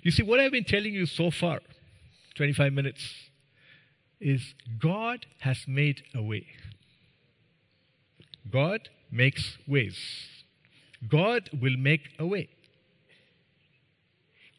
You 0.03 0.11
see, 0.11 0.23
what 0.23 0.39
I've 0.39 0.51
been 0.51 0.63
telling 0.63 0.93
you 0.93 1.05
so 1.05 1.31
far, 1.31 1.59
25 2.35 2.71
minutes, 2.71 3.13
is 4.19 4.53
God 4.79 5.25
has 5.39 5.65
made 5.67 6.03
a 6.15 6.21
way. 6.21 6.47
God 8.51 8.89
makes 9.11 9.57
ways. 9.67 9.97
God 11.07 11.49
will 11.59 11.77
make 11.77 12.09
a 12.17 12.25
way. 12.25 12.49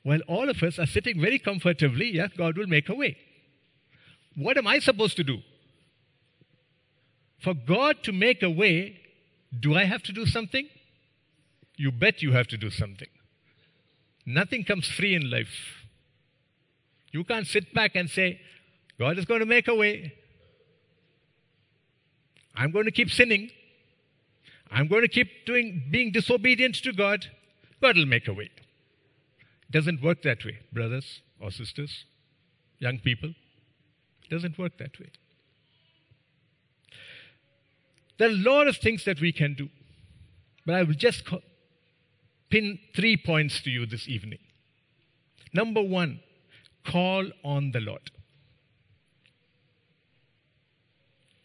While 0.03 0.21
all 0.29 0.49
of 0.49 0.63
us 0.63 0.79
are 0.79 0.87
sitting 0.87 1.21
very 1.21 1.39
comfortably, 1.39 2.11
yeah, 2.13 2.29
God 2.37 2.57
will 2.57 2.67
make 2.67 2.89
a 2.89 2.95
way. 2.95 3.17
What 4.37 4.57
am 4.57 4.67
I 4.67 4.79
supposed 4.79 5.17
to 5.17 5.25
do? 5.25 5.39
For 7.39 7.55
God 7.55 8.03
to 8.05 8.13
make 8.13 8.43
a 8.43 8.51
way, 8.51 9.01
do 9.59 9.75
I 9.75 9.85
have 9.85 10.03
to 10.05 10.13
do 10.13 10.27
something? 10.27 10.69
You 11.77 11.93
bet 11.93 12.23
you 12.23 12.33
have 12.33 12.49
to 12.49 12.57
do 12.57 12.71
something. 12.71 13.09
Nothing 14.27 14.65
comes 14.65 14.87
free 14.89 15.15
in 15.15 15.31
life. 15.31 15.87
You 17.13 17.25
can't 17.25 17.47
sit 17.47 17.73
back 17.73 17.93
and 17.95 18.11
say, 18.11 18.41
God 18.99 19.19
is 19.19 19.25
going 19.25 19.41
to 19.41 19.47
make 19.47 19.69
a 19.69 19.75
way. 19.75 20.13
I'm 22.55 22.73
going 22.73 22.85
to 22.85 22.91
keep 22.91 23.11
sinning. 23.11 23.51
I'm 24.71 24.89
going 24.89 25.03
to 25.03 25.09
keep 25.09 25.47
doing 25.47 25.85
being 25.91 26.13
disobedient 26.13 26.75
to 26.83 26.93
God. 26.93 27.27
God 27.81 27.97
will 27.97 28.07
make 28.07 28.27
a 28.29 28.35
way. 28.35 28.51
It 29.69 29.73
doesn't 29.73 30.03
work 30.03 30.23
that 30.23 30.45
way, 30.45 30.59
brothers 30.73 31.21
or 31.41 31.51
sisters, 31.51 32.05
young 32.79 32.99
people. 32.99 33.31
It 33.31 34.31
doesn't 34.31 34.59
work 34.59 34.77
that 34.79 34.99
way. 34.99 35.11
There 38.19 38.29
are 38.29 38.33
a 38.33 38.35
lot 38.35 38.69
of 38.69 38.77
things 38.77 39.05
that 39.05 39.21
we 39.21 39.33
can 39.33 39.55
do. 39.55 39.69
But 40.67 40.75
I 40.75 40.83
will 40.83 40.95
just 40.95 41.25
pin 42.51 42.79
three 42.95 43.17
points 43.17 43.61
to 43.63 43.71
you 43.71 43.87
this 43.87 44.09
evening. 44.09 44.41
Number 45.53 45.83
one, 45.83 46.21
call 46.85 47.31
on 47.45 47.71
the 47.71 47.81
Lord. 47.81 48.11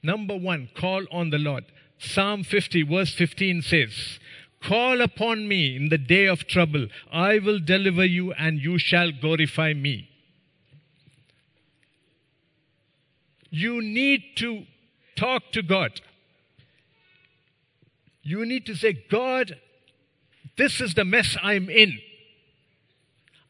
Number 0.02 0.36
one, 0.36 0.70
call 0.76 1.06
on 1.12 1.30
the 1.30 1.38
Lord. 1.38 1.64
Psalm 1.98 2.44
50, 2.44 2.84
verse 2.84 3.14
15 3.14 3.62
says, 3.62 4.20
Call 4.62 5.02
upon 5.02 5.48
me 5.48 5.76
in 5.76 5.90
the 5.90 5.98
day 5.98 6.26
of 6.26 6.48
trouble. 6.48 6.88
I 7.12 7.40
will 7.40 7.60
deliver 7.60 8.04
you, 8.04 8.34
and 8.34 8.60
you 8.60 8.78
shall 8.78 9.12
glorify 9.12 9.74
me. 9.74 10.10
You 13.50 13.82
need 13.82 14.24
to 14.38 14.64
talk 15.16 15.52
to 15.52 15.62
God. 15.62 16.02
You 18.24 18.46
need 18.46 18.66
to 18.68 18.76
say, 18.76 18.94
God, 18.94 19.60
this 20.58 20.80
is 20.80 20.94
the 20.94 21.06
mess 21.06 21.38
I'm 21.44 21.70
in. 21.70 22.00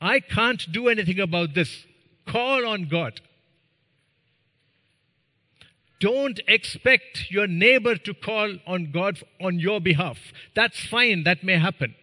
I 0.01 0.19
can't 0.19 0.69
do 0.71 0.89
anything 0.89 1.19
about 1.19 1.53
this. 1.53 1.85
Call 2.27 2.67
on 2.67 2.87
God. 2.89 3.21
Don't 5.99 6.41
expect 6.47 7.31
your 7.31 7.47
neighbor 7.47 7.95
to 7.95 8.13
call 8.13 8.57
on 8.67 8.91
God 8.91 9.19
on 9.39 9.59
your 9.59 9.79
behalf. 9.79 10.17
That's 10.53 10.85
fine, 10.85 11.23
that 11.23 11.43
may 11.43 11.57
happen. 11.57 11.95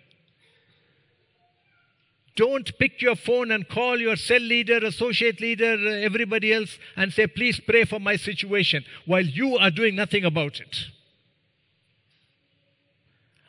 Don't 2.37 2.78
pick 2.78 3.02
your 3.02 3.16
phone 3.16 3.50
and 3.50 3.68
call 3.68 4.00
your 4.00 4.16
cell 4.16 4.40
leader, 4.40 4.78
associate 4.78 5.40
leader, 5.42 5.76
everybody 6.02 6.54
else, 6.54 6.78
and 6.96 7.12
say, 7.12 7.26
Please 7.26 7.61
pray 7.61 7.85
for 7.85 8.00
my 8.00 8.16
situation, 8.16 8.85
while 9.04 9.26
you 9.26 9.59
are 9.59 9.70
doing 9.70 9.96
nothing 9.96 10.24
about 10.24 10.61
it. 10.61 10.87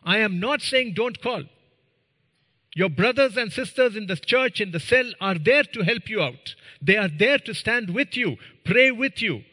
I 0.04 0.20
am 0.20 0.40
not 0.40 0.62
saying 0.62 0.94
don't 0.96 1.22
call. 1.22 1.44
Your 2.74 2.90
brothers 2.90 3.36
and 3.36 3.52
sisters 3.52 3.96
in 3.96 4.08
the 4.08 4.16
church, 4.16 4.62
in 4.62 4.72
the 4.72 4.80
cell, 4.80 5.12
are 5.20 5.38
there 5.38 5.64
to 5.64 5.84
help 5.84 6.10
you 6.10 6.22
out. 6.22 6.56
They 6.82 6.96
are 6.98 7.10
there 7.10 7.38
to 7.40 7.54
stand 7.54 7.94
with 7.94 8.16
you, 8.16 8.38
pray 8.64 8.92
with 8.92 9.22
you. 9.22 9.44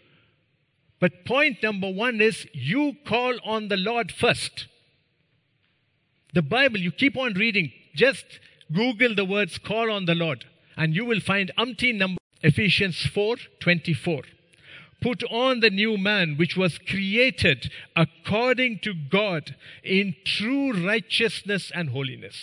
But 1.01 1.25
point 1.25 1.63
number 1.63 1.91
one 1.91 2.21
is 2.21 2.47
you 2.53 2.97
call 3.07 3.35
on 3.45 3.69
the 3.69 3.77
Lord 3.77 4.13
first. 4.13 4.67
The 6.35 6.43
Bible, 6.43 6.79
you 6.79 6.93
keep 6.93 7.17
on 7.17 7.35
reading. 7.35 7.73
Just 7.95 8.25
Google 8.73 9.15
the 9.15 9.25
words 9.25 9.59
call 9.59 9.91
on 9.91 10.05
the 10.05 10.15
Lord, 10.15 10.45
and 10.77 10.95
you 10.95 11.05
will 11.05 11.21
find 11.21 11.51
umpteen 11.59 11.97
number 11.97 12.19
Ephesians 12.43 13.05
4 13.07 13.37
24. 13.61 14.23
Put 15.01 15.23
on 15.31 15.61
the 15.61 15.71
new 15.71 15.97
man, 15.97 16.37
which 16.37 16.57
was 16.57 16.79
created 16.79 17.71
according 17.95 18.81
to 18.81 18.95
God 18.95 19.55
in 19.85 20.17
true 20.25 20.73
righteousness 20.73 21.71
and 21.73 21.91
holiness. 21.91 22.37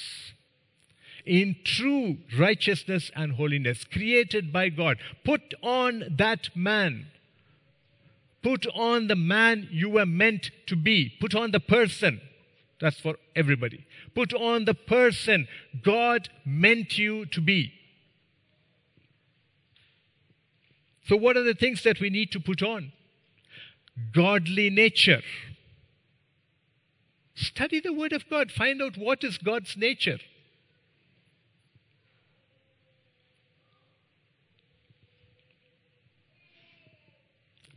In 1.26 1.58
true 1.64 2.18
righteousness 2.38 3.12
and 3.16 3.34
holiness, 3.34 3.84
created 3.84 4.54
by 4.54 4.70
God. 4.70 4.98
Put 5.26 5.54
on 5.62 6.16
that 6.18 6.56
man. 6.56 7.08
Put 8.42 8.68
on 8.76 9.08
the 9.08 9.16
man 9.16 9.68
you 9.72 9.90
were 9.90 10.06
meant 10.06 10.52
to 10.68 10.76
be. 10.76 11.14
Put 11.20 11.36
on 11.36 11.52
the 11.52 11.60
person. 11.60 12.22
That's 12.80 13.00
for 13.00 13.16
everybody. 13.36 13.86
Put 14.14 14.34
on 14.34 14.66
the 14.66 14.76
person 14.76 15.48
God 15.84 16.30
meant 16.46 16.98
you 16.98 17.26
to 17.28 17.42
be. 17.42 17.74
So, 21.08 21.16
what 21.16 21.38
are 21.38 21.44
the 21.44 21.54
things 21.54 21.84
that 21.84 22.00
we 22.00 22.10
need 22.10 22.32
to 22.32 22.40
put 22.40 22.64
on? 22.64 22.92
Godly 24.14 24.70
nature. 24.70 25.22
Study 27.36 27.80
the 27.80 27.94
Word 27.94 28.14
of 28.14 28.28
God, 28.30 28.52
find 28.52 28.82
out 28.82 28.98
what 28.98 29.24
is 29.24 29.38
God's 29.38 29.76
nature. 29.78 30.20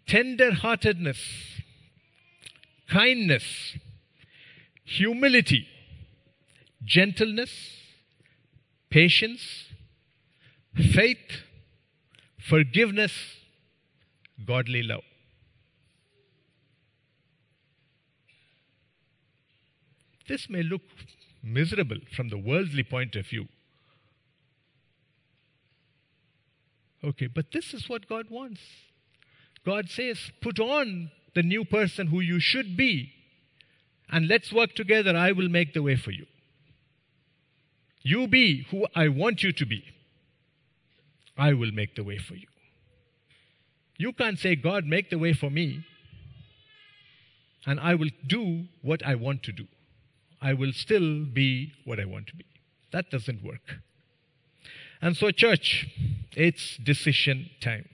Tender 0.07 0.55
heartedness, 0.55 1.19
kindness, 2.89 3.77
humility, 4.85 5.69
gentleness, 6.83 7.51
patience, 8.89 9.67
faith, 10.75 11.43
forgiveness, 12.49 13.13
godly 14.47 14.83
love. 14.83 15.03
This 20.29 20.49
may 20.49 20.63
look 20.63 20.83
miserable 21.43 21.99
from 22.15 22.29
the 22.29 22.39
worldly 22.39 22.83
point 22.83 23.17
of 23.17 23.27
view. 23.27 23.49
Okay, 27.03 27.27
but 27.27 27.53
this 27.53 27.73
is 27.73 27.89
what 27.89 28.09
God 28.09 28.27
wants. 28.29 28.61
God 29.65 29.89
says, 29.89 30.19
put 30.41 30.59
on 30.59 31.11
the 31.35 31.43
new 31.43 31.65
person 31.65 32.09
who 32.09 32.21
you 32.21 32.41
should 32.41 32.77
be, 32.77 33.13
and 34.11 34.27
let's 34.27 34.53
work 34.53 34.75
together. 34.75 35.17
I 35.17 35.33
will 35.33 35.49
make 35.49 35.75
the 35.75 35.83
way 35.83 35.97
for 35.97 36.11
you. 36.11 36.27
You 38.03 38.27
be 38.27 38.67
who 38.71 38.87
I 38.95 39.09
want 39.09 39.43
you 39.43 39.53
to 39.53 39.67
be. 39.67 39.85
I 41.39 41.53
will 41.53 41.71
make 41.73 41.95
the 41.95 42.03
way 42.03 42.19
for 42.19 42.35
you. 42.35 42.49
You 43.97 44.13
can't 44.13 44.39
say, 44.39 44.57
God, 44.57 44.85
make 44.85 45.11
the 45.11 45.19
way 45.19 45.33
for 45.33 45.51
me, 45.51 45.85
and 47.65 47.79
I 47.81 47.95
will 47.95 48.11
do 48.27 48.65
what 48.83 49.05
I 49.07 49.15
want 49.15 49.43
to 49.45 49.53
do. 49.53 49.67
I 50.41 50.53
will 50.53 50.73
still 50.73 51.25
be 51.25 51.73
what 51.85 51.99
I 51.99 52.05
want 52.05 52.27
to 52.29 52.37
be. 52.37 52.45
That 52.93 53.11
doesn't 53.11 53.45
work. 53.45 53.81
And 55.01 55.17
so, 55.17 55.31
church, 55.31 55.87
it's 56.33 56.77
decision 56.77 57.51
time. 57.61 57.89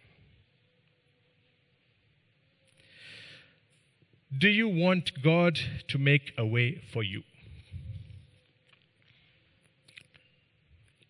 Do 4.37 4.49
you 4.49 4.69
want 4.69 5.23
God 5.23 5.59
to 5.89 5.99
make 5.99 6.33
a 6.37 6.45
way 6.45 6.83
for 6.93 7.03
you? 7.03 7.23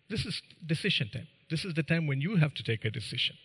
This 0.09 0.25
is 0.25 0.41
decision 0.65 1.09
time. 1.11 1.27
This 1.49 1.65
is 1.65 1.73
the 1.73 1.83
time 1.83 2.07
when 2.07 2.21
you 2.21 2.37
have 2.37 2.53
to 2.55 2.63
take 2.63 2.85
a 2.85 2.91
decision. 2.91 3.35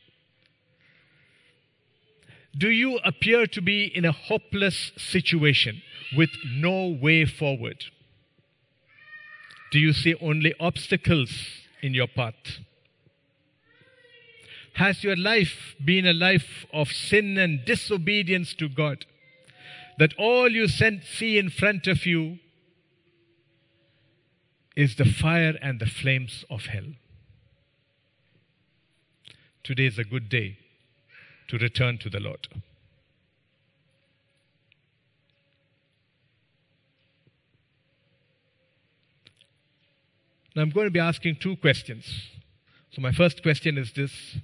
Do 2.56 2.70
you 2.70 2.98
appear 3.04 3.46
to 3.46 3.62
be 3.62 3.84
in 3.84 4.04
a 4.04 4.12
hopeless 4.12 4.92
situation 4.96 5.82
with 6.16 6.30
no 6.44 6.88
way 6.88 7.24
forward? 7.24 7.84
Do 9.70 9.78
you 9.78 9.92
see 9.92 10.14
only 10.20 10.54
obstacles 10.58 11.30
in 11.80 11.94
your 11.94 12.08
path? 12.08 12.58
Has 14.74 15.04
your 15.04 15.16
life 15.16 15.76
been 15.84 16.06
a 16.06 16.12
life 16.12 16.66
of 16.72 16.88
sin 16.88 17.38
and 17.38 17.64
disobedience 17.64 18.54
to 18.54 18.68
God? 18.68 19.04
That 19.98 20.14
all 20.18 20.48
you 20.48 20.66
see 20.66 21.38
in 21.38 21.50
front 21.50 21.86
of 21.86 22.06
you 22.06 22.38
is 24.74 24.96
the 24.96 25.04
fire 25.04 25.56
and 25.60 25.78
the 25.78 25.86
flames 25.86 26.44
of 26.50 26.66
hell. 26.66 26.94
Today 29.62 29.86
is 29.86 29.98
a 29.98 30.04
good 30.04 30.28
day 30.28 30.58
to 31.48 31.58
return 31.58 31.98
to 31.98 32.08
the 32.08 32.20
Lord. 32.20 32.48
Now, 40.54 40.62
I'm 40.62 40.70
going 40.70 40.86
to 40.86 40.90
be 40.90 40.98
asking 40.98 41.36
two 41.36 41.56
questions. 41.56 42.30
So, 42.90 43.00
my 43.00 43.12
first 43.12 43.42
question 43.42 43.78
is 43.78 43.92
this 43.92 44.36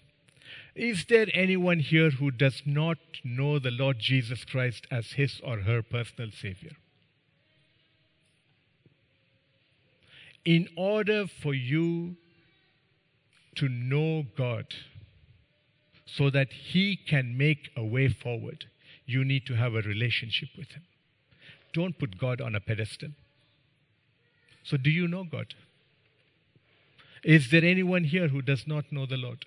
Is 0.74 1.06
there 1.06 1.26
anyone 1.32 1.80
here 1.80 2.10
who 2.10 2.30
does 2.30 2.62
not 2.64 2.98
know 3.24 3.58
the 3.58 3.70
Lord 3.70 3.98
Jesus 3.98 4.44
Christ 4.44 4.86
as 4.90 5.12
his 5.12 5.40
or 5.42 5.60
her 5.60 5.82
personal 5.82 6.30
Savior? 6.30 6.76
In 10.44 10.68
order 10.76 11.26
for 11.26 11.54
you 11.54 12.16
to 13.56 13.68
know 13.68 14.26
God, 14.36 14.66
so 16.06 16.30
that 16.30 16.52
He 16.52 16.96
can 16.96 17.36
make 17.36 17.70
a 17.76 17.84
way 17.84 18.08
forward, 18.08 18.66
you 19.04 19.24
need 19.24 19.44
to 19.46 19.54
have 19.54 19.74
a 19.74 19.82
relationship 19.82 20.48
with 20.56 20.68
Him. 20.68 20.82
Don't 21.72 21.98
put 21.98 22.18
God 22.18 22.40
on 22.40 22.54
a 22.54 22.60
pedestal. 22.60 23.10
So, 24.62 24.76
do 24.76 24.90
you 24.90 25.06
know 25.06 25.24
God? 25.24 25.54
Is 27.22 27.50
there 27.50 27.64
anyone 27.64 28.04
here 28.04 28.28
who 28.28 28.40
does 28.40 28.66
not 28.66 28.92
know 28.92 29.04
the 29.04 29.16
Lord? 29.16 29.44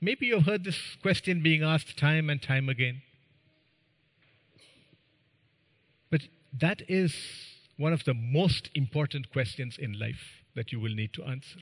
Maybe 0.00 0.26
you've 0.26 0.46
heard 0.46 0.64
this 0.64 0.96
question 1.00 1.42
being 1.42 1.62
asked 1.62 1.96
time 1.96 2.28
and 2.30 2.42
time 2.42 2.68
again. 2.68 3.02
But 6.10 6.22
that 6.60 6.82
is 6.88 7.14
one 7.76 7.92
of 7.92 8.04
the 8.04 8.14
most 8.14 8.68
important 8.74 9.32
questions 9.32 9.78
in 9.78 9.98
life 9.98 10.42
that 10.54 10.72
you 10.72 10.80
will 10.80 10.94
need 10.94 11.12
to 11.14 11.24
answer. 11.24 11.60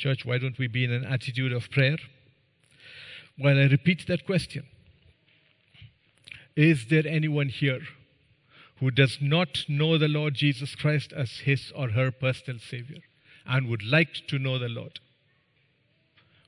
Church, 0.00 0.24
why 0.24 0.38
don't 0.38 0.58
we 0.58 0.66
be 0.66 0.82
in 0.82 0.90
an 0.90 1.04
attitude 1.04 1.52
of 1.52 1.70
prayer? 1.70 1.98
While 3.36 3.58
I 3.58 3.64
repeat 3.64 4.06
that 4.06 4.24
question, 4.24 4.64
is 6.56 6.86
there 6.88 7.06
anyone 7.06 7.50
here 7.50 7.82
who 8.78 8.90
does 8.90 9.18
not 9.20 9.64
know 9.68 9.98
the 9.98 10.08
Lord 10.08 10.34
Jesus 10.34 10.74
Christ 10.74 11.12
as 11.12 11.40
his 11.44 11.70
or 11.76 11.90
her 11.90 12.10
personal 12.10 12.58
Savior 12.58 13.02
and 13.46 13.68
would 13.68 13.84
like 13.84 14.26
to 14.28 14.38
know 14.38 14.58
the 14.58 14.70
Lord? 14.70 15.00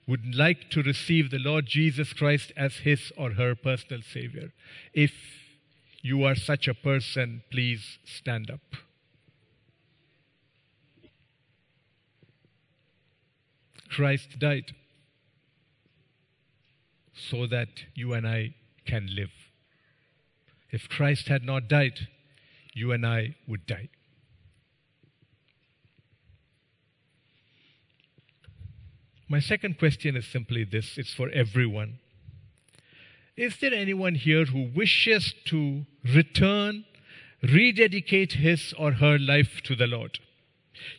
would 0.07 0.35
like 0.35 0.69
to 0.71 0.83
receive 0.83 1.31
the 1.31 1.39
Lord 1.39 1.67
Jesus 1.67 2.13
Christ 2.13 2.53
as 2.57 2.79
his 2.79 3.13
or 3.17 3.33
her 3.33 3.55
personal 3.55 4.03
Savior. 4.03 4.53
If 4.93 5.13
you 6.03 6.25
are 6.25 6.35
such 6.35 6.67
a 6.67 6.75
person, 6.75 7.43
please 7.51 7.99
stand 8.05 8.51
up. 8.51 8.61
Christ 13.93 14.39
died 14.39 14.75
so 17.15 17.47
that 17.47 17.69
you 17.95 18.15
and 18.15 18.27
I 18.27 18.55
can 18.87 19.07
live. 19.15 19.31
If 20.71 20.89
Christ 20.89 21.29
had 21.29 21.45
not 21.45 21.69
died, 21.69 22.09
you 22.73 22.93
and 22.93 23.07
I 23.07 23.37
would 23.47 23.67
die. 23.67 23.91
My 29.29 29.41
second 29.41 29.79
question 29.79 30.17
is 30.17 30.27
simply 30.27 30.65
this 30.65 30.97
it's 30.97 31.13
for 31.13 31.29
everyone. 31.31 31.99
Is 33.37 33.59
there 33.61 33.75
anyone 33.75 34.15
here 34.15 34.47
who 34.47 34.71
wishes 34.75 35.35
to 35.47 35.85
return, 36.05 36.85
rededicate 37.43 38.35
his 38.35 38.75
or 38.79 38.93
her 38.93 39.19
life 39.19 39.61
to 39.65 39.75
the 39.75 39.87
Lord? 39.87 40.19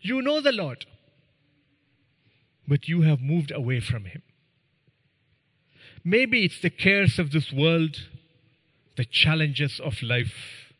You 0.02 0.22
know 0.22 0.42
the 0.42 0.52
Lord, 0.52 0.86
but 2.68 2.88
you 2.88 3.02
have 3.02 3.22
moved 3.22 3.52
away 3.52 3.80
from 3.80 4.06
him. 4.06 4.22
Maybe 6.04 6.44
it's 6.44 6.60
the 6.62 6.70
cares 6.70 7.18
of 7.20 7.32
this 7.32 7.52
world, 7.52 8.08
the 8.98 9.06
challenges 9.06 9.80
of 9.80 10.02
life. 10.02 10.74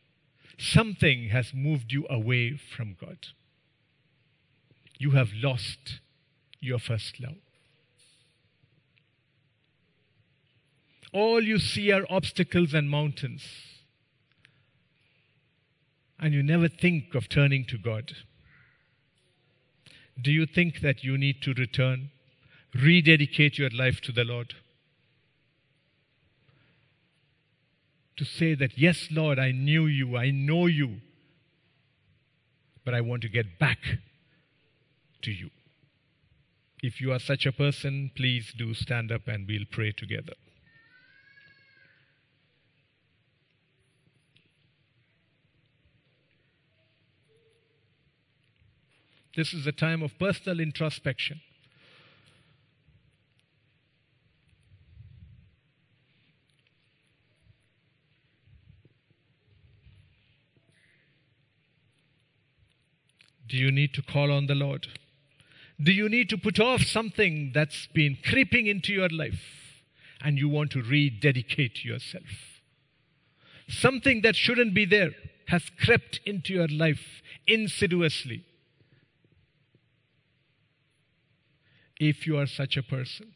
Something 0.58 1.30
has 1.30 1.52
moved 1.54 1.92
you 1.92 2.06
away 2.08 2.56
from 2.56 2.96
God. 3.00 3.18
You 4.98 5.12
have 5.12 5.30
lost 5.34 6.00
your 6.60 6.78
first 6.78 7.20
love. 7.20 7.36
All 11.12 11.42
you 11.42 11.58
see 11.58 11.90
are 11.92 12.06
obstacles 12.10 12.74
and 12.74 12.90
mountains. 12.90 13.44
And 16.18 16.34
you 16.34 16.42
never 16.42 16.68
think 16.68 17.14
of 17.14 17.28
turning 17.28 17.64
to 17.66 17.78
God. 17.78 18.12
Do 20.20 20.30
you 20.30 20.46
think 20.46 20.80
that 20.80 21.02
you 21.02 21.18
need 21.18 21.42
to 21.42 21.54
return, 21.54 22.10
rededicate 22.74 23.58
your 23.58 23.70
life 23.70 24.00
to 24.02 24.12
the 24.12 24.24
Lord? 24.24 24.54
To 28.16 28.24
say 28.24 28.54
that, 28.54 28.78
yes, 28.78 29.08
Lord, 29.10 29.38
I 29.38 29.50
knew 29.50 29.86
you, 29.86 30.16
I 30.16 30.30
know 30.30 30.66
you, 30.66 31.00
but 32.84 32.94
I 32.94 33.00
want 33.00 33.22
to 33.22 33.28
get 33.28 33.58
back 33.58 33.78
to 35.22 35.32
you. 35.32 35.50
If 36.82 37.00
you 37.00 37.12
are 37.12 37.18
such 37.18 37.46
a 37.46 37.52
person, 37.52 38.10
please 38.14 38.52
do 38.56 38.74
stand 38.74 39.10
up 39.10 39.26
and 39.26 39.48
we'll 39.48 39.64
pray 39.70 39.90
together. 39.90 40.34
This 49.36 49.52
is 49.52 49.66
a 49.66 49.72
time 49.72 50.02
of 50.02 50.16
personal 50.18 50.60
introspection. 50.60 51.40
Do 63.48 63.56
you 63.56 63.70
need 63.70 63.92
to 63.94 64.02
call 64.02 64.32
on 64.32 64.46
the 64.46 64.54
Lord? 64.54 64.86
Do 65.82 65.92
you 65.92 66.08
need 66.08 66.28
to 66.30 66.38
put 66.38 66.60
off 66.60 66.82
something 66.82 67.52
that's 67.52 67.86
been 67.88 68.16
creeping 68.24 68.66
into 68.66 68.92
your 68.92 69.08
life 69.08 69.82
and 70.20 70.38
you 70.38 70.48
want 70.48 70.70
to 70.72 70.82
rededicate 70.82 71.84
yourself? 71.84 72.60
Something 73.68 74.22
that 74.22 74.36
shouldn't 74.36 74.74
be 74.74 74.84
there 74.84 75.10
has 75.48 75.70
crept 75.80 76.20
into 76.24 76.52
your 76.52 76.68
life 76.68 77.22
insidiously. 77.46 78.44
If 82.08 82.26
you 82.26 82.36
are 82.36 82.46
such 82.46 82.76
a 82.76 82.82
person, 82.82 83.32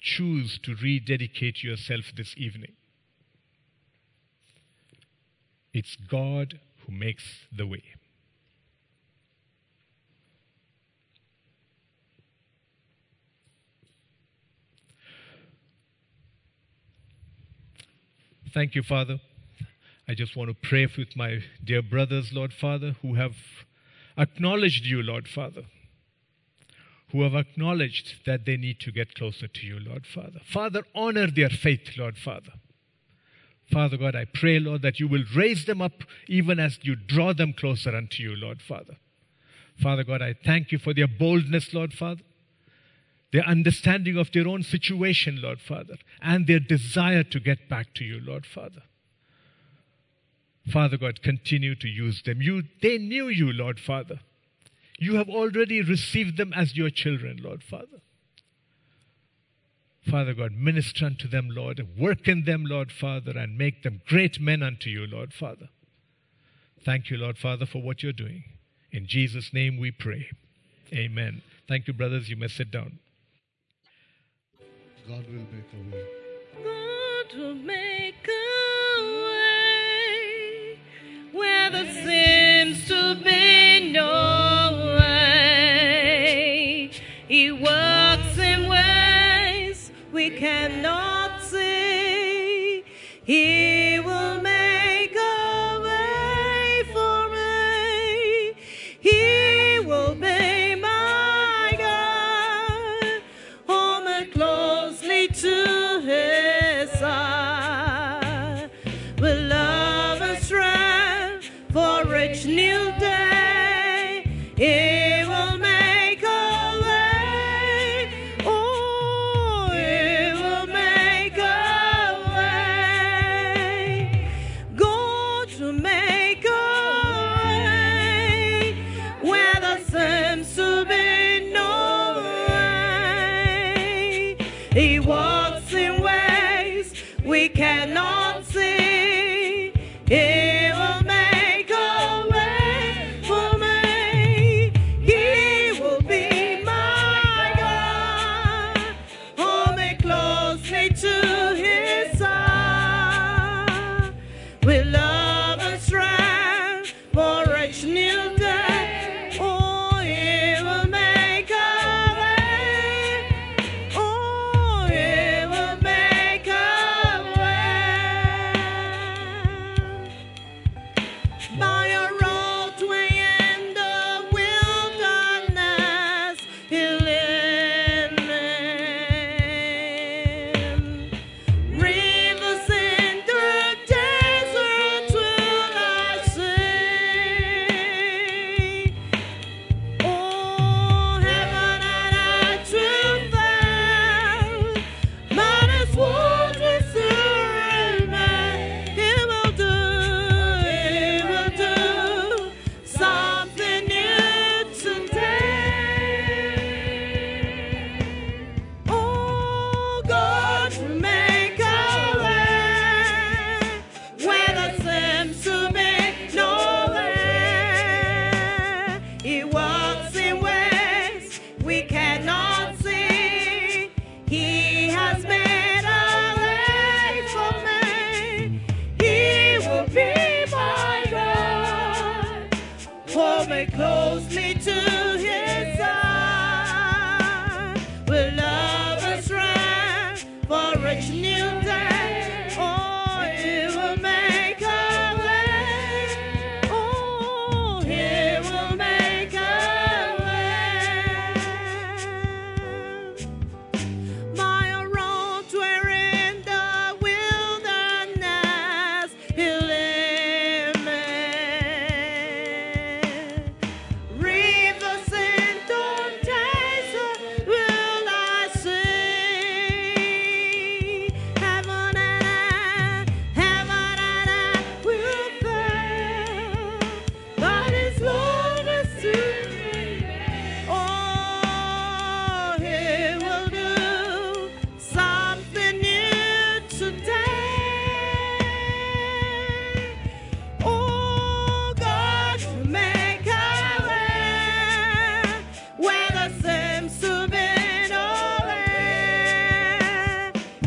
choose 0.00 0.58
to 0.64 0.74
rededicate 0.74 1.62
yourself 1.62 2.06
this 2.16 2.34
evening. 2.36 2.72
It's 5.72 5.96
God 5.96 6.58
who 6.84 6.92
makes 6.92 7.22
the 7.56 7.66
way. 7.66 7.84
Thank 18.52 18.74
you, 18.74 18.82
Father. 18.82 19.18
I 20.08 20.14
just 20.14 20.36
want 20.36 20.50
to 20.50 20.68
pray 20.68 20.86
with 20.98 21.16
my 21.16 21.38
dear 21.64 21.80
brothers, 21.80 22.32
Lord 22.32 22.52
Father, 22.52 22.96
who 23.00 23.14
have 23.14 23.36
acknowledged 24.18 24.84
you, 24.84 25.02
Lord 25.02 25.28
Father 25.28 25.62
who 27.12 27.22
have 27.22 27.34
acknowledged 27.34 28.24
that 28.24 28.46
they 28.46 28.56
need 28.56 28.80
to 28.80 28.90
get 28.90 29.14
closer 29.14 29.46
to 29.46 29.66
you, 29.66 29.78
Lord 29.78 30.06
Father. 30.06 30.40
Father, 30.44 30.82
honor 30.94 31.30
their 31.30 31.50
faith, 31.50 31.96
Lord 31.96 32.16
Father. 32.16 32.52
Father 33.70 33.98
God, 33.98 34.16
I 34.16 34.24
pray, 34.24 34.58
Lord, 34.58 34.82
that 34.82 34.98
you 34.98 35.06
will 35.08 35.24
raise 35.34 35.66
them 35.66 35.80
up 35.80 36.04
even 36.26 36.58
as 36.58 36.78
you 36.82 36.96
draw 36.96 37.32
them 37.32 37.52
closer 37.52 37.94
unto 37.94 38.22
you, 38.22 38.34
Lord 38.34 38.62
Father. 38.62 38.96
Father 39.80 40.04
God, 40.04 40.22
I 40.22 40.34
thank 40.34 40.72
you 40.72 40.78
for 40.78 40.94
their 40.94 41.06
boldness, 41.06 41.72
Lord 41.74 41.92
Father, 41.92 42.22
their 43.32 43.44
understanding 43.44 44.16
of 44.16 44.32
their 44.32 44.48
own 44.48 44.62
situation, 44.62 45.40
Lord 45.40 45.60
Father, 45.60 45.96
and 46.20 46.46
their 46.46 46.60
desire 46.60 47.24
to 47.24 47.40
get 47.40 47.68
back 47.68 47.94
to 47.94 48.04
you, 48.04 48.20
Lord 48.20 48.46
Father. 48.46 48.82
Father 50.70 50.96
God, 50.96 51.22
continue 51.22 51.74
to 51.74 51.88
use 51.88 52.22
them. 52.22 52.40
You, 52.40 52.62
they 52.80 52.96
knew 52.98 53.28
you, 53.28 53.52
Lord 53.52 53.80
Father. 53.80 54.20
You 55.02 55.16
have 55.16 55.28
already 55.28 55.82
received 55.82 56.36
them 56.36 56.52
as 56.54 56.76
your 56.76 56.88
children, 56.88 57.40
Lord 57.42 57.64
Father. 57.64 58.02
Father 60.08 60.32
God, 60.32 60.52
minister 60.52 61.06
unto 61.06 61.26
them, 61.26 61.48
Lord. 61.50 61.84
Work 61.98 62.28
in 62.28 62.44
them, 62.44 62.64
Lord 62.64 62.92
Father, 62.92 63.36
and 63.36 63.58
make 63.58 63.82
them 63.82 64.00
great 64.06 64.40
men 64.40 64.62
unto 64.62 64.90
you, 64.90 65.08
Lord 65.08 65.34
Father. 65.34 65.70
Thank 66.84 67.10
you, 67.10 67.16
Lord 67.16 67.36
Father, 67.36 67.66
for 67.66 67.82
what 67.82 68.04
you're 68.04 68.12
doing. 68.12 68.44
In 68.92 69.08
Jesus' 69.08 69.52
name 69.52 69.76
we 69.76 69.90
pray. 69.90 70.28
Amen. 70.92 71.42
Thank 71.66 71.88
you, 71.88 71.94
brothers. 71.94 72.28
You 72.28 72.36
may 72.36 72.46
sit 72.46 72.70
down. 72.70 73.00
God 75.08 75.26
will 75.26 75.46
make 75.50 75.66
a 75.74 75.96
way. 75.96 76.06
God 76.62 77.38
will 77.40 77.54
make 77.56 78.28
a 78.28 79.02
way 79.26 80.78
where 81.32 81.70
there 81.70 81.92
seems 81.92 82.86
to 82.86 83.16
be 83.24 83.90
no 83.92 84.41
cannot 90.42 91.40
see. 91.40 92.82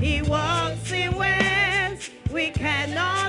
He 0.06 0.22
walks 0.22 0.92
in 0.92 1.16
ways 1.16 2.12
we 2.32 2.52
cannot. 2.52 3.25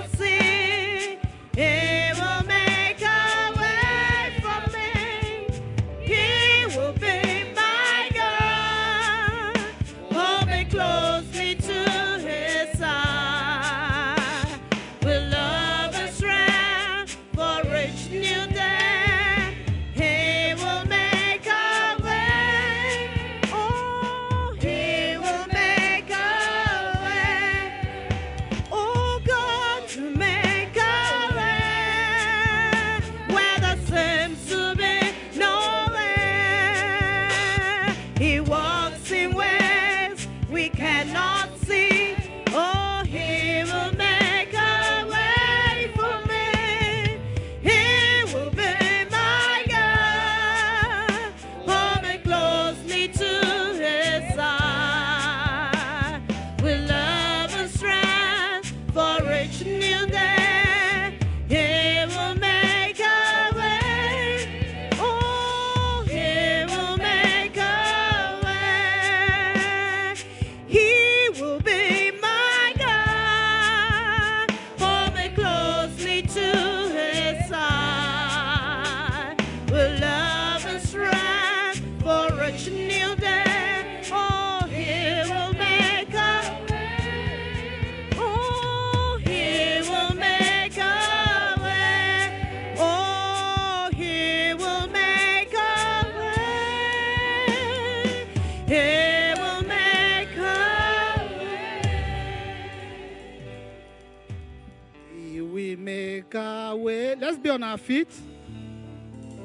Let's 107.36 107.44
be 107.44 107.50
on 107.50 107.62
our 107.64 107.76
feet. 107.76 108.08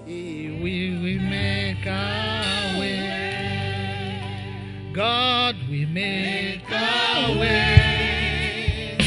We 0.05 0.97
will 1.03 1.19
make 1.29 1.85
our 1.85 2.79
way. 2.79 4.21
God, 4.93 5.57
we 5.69 5.85
make 5.87 6.71
our 6.71 7.31
way. 7.37 8.97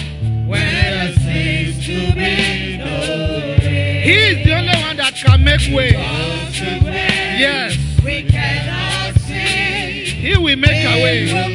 Where 0.46 0.60
there 0.60 1.14
seems 1.14 1.86
to 1.86 2.12
be 2.12 2.76
no 2.76 2.84
way. 3.00 4.02
He 4.04 4.12
is 4.12 4.44
the 4.44 4.52
only 4.54 4.76
one 4.82 4.98
that 4.98 5.14
can 5.14 5.42
make 5.42 5.74
way. 5.74 5.92
Yes. 5.92 7.78
We 8.04 8.24
cannot 8.24 9.18
see. 9.20 10.04
He 10.04 10.36
will 10.36 10.56
make 10.56 10.86
our 10.86 10.96
way. 10.96 11.53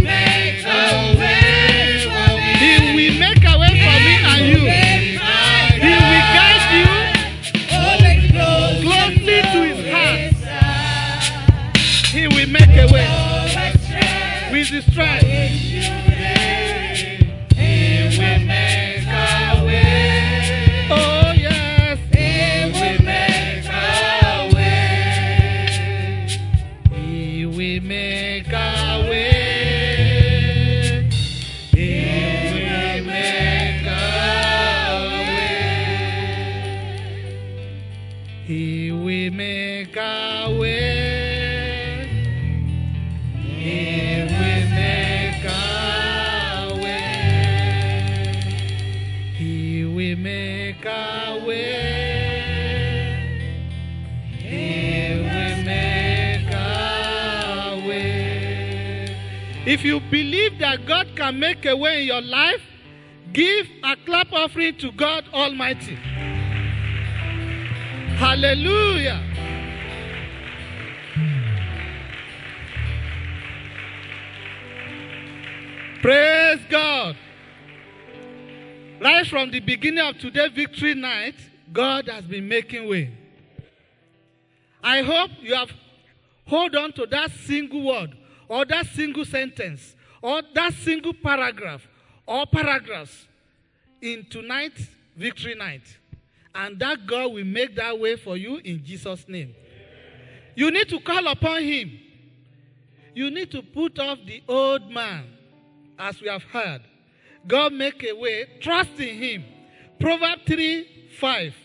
If 59.80 59.86
you 59.86 60.02
believe 60.02 60.60
that 60.60 60.86
God 60.86 61.08
can 61.16 61.40
make 61.40 61.66
a 61.66 61.74
way 61.74 62.02
in 62.02 62.08
your 62.08 62.22
life, 62.22 62.62
give 63.32 63.66
a 63.82 63.96
clap 63.96 64.34
offering 64.34 64.76
to 64.80 64.92
God 64.92 65.24
Almighty. 65.32 65.96
Hallelujah. 68.18 69.24
Praise 76.02 76.60
God. 76.70 77.16
Right 79.00 79.26
from 79.28 79.50
the 79.50 79.62
beginning 79.62 80.06
of 80.06 80.18
today's 80.18 80.52
victory 80.52 80.94
night, 80.94 81.36
God 81.72 82.10
has 82.10 82.26
been 82.26 82.50
making 82.50 82.90
way. 82.90 83.12
I 84.84 85.04
hope 85.04 85.32
you 85.40 85.56
have 85.56 85.72
hold 86.48 86.76
on 86.76 86.92
to 86.92 87.06
that 87.06 87.32
single 87.32 87.82
word 87.82 88.19
or 88.50 88.66
that 88.66 88.88
single 88.88 89.24
sentence 89.24 89.96
or 90.22 90.42
that 90.54 90.74
single 90.74 91.14
paragraph 91.14 91.88
or 92.26 92.46
paragraphs 92.46 93.28
in 94.02 94.26
tonight's 94.30 94.88
victory 95.16 95.56
night. 95.56 95.98
And 96.54 96.80
that 96.80 97.06
God 97.06 97.34
will 97.34 97.46
make 97.46 97.76
that 97.76 97.98
way 97.98 98.16
for 98.16 98.36
you 98.36 98.58
in 98.58 98.84
Jesus' 98.84 99.26
name. 99.28 99.54
You 100.56 100.72
need 100.72 100.90
to 100.90 101.00
call 101.00 101.28
upon 101.28 101.64
Him. 101.64 101.92
You 103.14 103.30
need 103.30 103.52
to 103.52 103.62
put 103.62 104.00
off 104.00 104.18
the 104.26 104.44
old 104.48 104.90
man, 104.92 105.26
as 105.98 106.20
we 106.22 106.28
have 106.28 106.44
heard. 106.44 106.82
God 107.48 107.74
make 107.74 108.04
a 108.04 108.14
way. 108.14 108.48
Trust 108.60 109.00
in 109.00 109.16
Him. 109.16 109.44
Proverbs 110.00 110.42
3 110.48 111.08
5. 111.20 111.56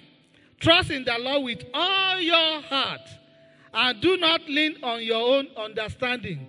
Trust 0.60 0.90
in 0.90 1.04
the 1.04 1.16
Lord 1.18 1.44
with 1.44 1.64
all 1.72 2.20
your 2.20 2.60
heart 2.62 3.00
and 3.72 4.00
do 4.00 4.16
not 4.16 4.48
lean 4.48 4.76
on 4.82 5.02
your 5.02 5.38
own 5.38 5.48
understanding. 5.56 6.46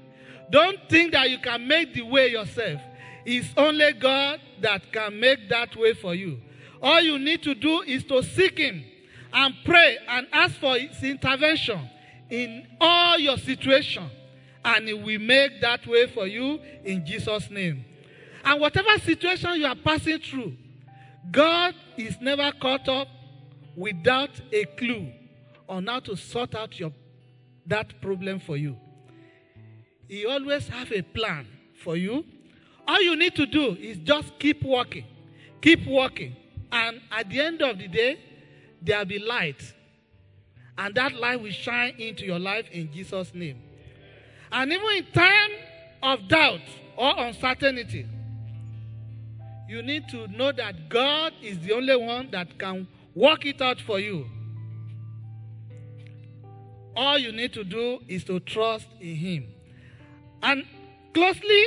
Don't 0.50 0.78
think 0.90 1.14
that 1.14 1.30
you 1.30 1.40
can 1.40 1.68
make 1.68 1.94
the 1.94 2.02
way 2.04 2.30
yourself. 2.30 2.82
It's 3.26 3.50
only 3.58 3.94
God 3.94 4.40
that 4.62 4.92
can 4.92 5.20
make 5.20 5.50
that 5.50 5.76
way 5.76 5.94
for 5.94 6.14
you. 6.14 6.40
All 6.82 7.02
you 7.02 7.18
need 7.18 7.42
to 7.44 7.56
do 7.56 7.82
is 7.82 8.04
to 8.06 8.22
seek 8.22 8.60
Him 8.60 8.84
and 9.34 9.54
pray 9.66 9.98
and 10.08 10.28
ask 10.32 10.56
for 10.56 10.78
His 10.78 11.04
intervention 11.04 11.90
in 12.30 12.68
all 12.80 13.18
your 13.18 13.38
situation, 13.38 14.10
and 14.64 14.88
He 14.88 14.94
will 14.94 15.20
make 15.20 15.62
that 15.62 15.86
way 15.88 16.08
for 16.08 16.28
you 16.28 16.60
in 16.84 17.06
Jesus' 17.06 17.50
name. 17.50 17.86
And 18.44 18.62
whatever 18.62 18.98
situation 19.00 19.56
you 19.56 19.66
are 19.66 19.76
passing 19.76 20.20
through, 20.20 20.56
God 21.32 21.74
is 21.98 22.22
never 22.22 22.52
caught 22.52 22.88
up 22.88 23.08
without 23.76 24.30
a 24.52 24.66
clue 24.66 25.12
on 25.68 25.88
how 25.88 26.00
to 26.02 26.16
sort 26.16 26.54
out 26.54 26.80
your 26.80 26.92
that 27.66 28.00
problem 28.00 28.40
for 28.40 28.56
you. 28.56 28.78
He 30.08 30.26
always 30.26 30.68
have 30.68 30.92
a 30.92 31.02
plan 31.02 31.48
for 31.84 31.96
you. 31.96 32.26
All 32.88 33.02
you 33.02 33.16
need 33.16 33.36
to 33.36 33.46
do 33.46 33.72
is 33.72 33.98
just 33.98 34.38
keep 34.40 34.64
working, 34.64 35.06
keep 35.62 35.88
working, 35.88 36.36
and 36.72 37.02
at 37.12 37.30
the 37.30 37.40
end 37.42 37.62
of 37.62 37.78
the 37.80 37.88
day, 37.88 38.20
there 38.82 39.00
will 39.00 39.06
be 39.06 39.20
light, 39.20 39.74
and 40.78 40.94
that 40.96 41.14
light 41.14 41.42
will 41.42 41.52
shine 41.52 41.96
into 41.98 42.26
your 42.26 42.38
life 42.38 42.70
in 42.72 42.92
Jesus' 42.92 43.34
name. 43.34 43.62
And 44.52 44.72
even 44.72 44.88
in 44.98 45.06
time 45.12 45.50
of 46.04 46.28
doubt 46.28 46.62
or 46.96 47.14
uncertainty, 47.18 48.06
you 49.68 49.82
need 49.82 50.08
to 50.10 50.28
know 50.28 50.52
that 50.52 50.90
God 50.90 51.34
is 51.42 51.60
the 51.60 51.74
only 51.74 51.96
one 51.96 52.30
that 52.32 52.60
can 52.60 52.88
work 53.16 53.46
it 53.46 53.62
out 53.62 53.82
for 53.82 54.00
you. 54.00 54.30
All 56.96 57.18
you 57.18 57.32
need 57.32 57.54
to 57.54 57.64
do 57.64 58.00
is 58.08 58.24
to 58.26 58.40
trust 58.40 58.88
in 59.02 59.16
Him. 59.16 59.55
And 60.42 60.66
closely, 61.14 61.66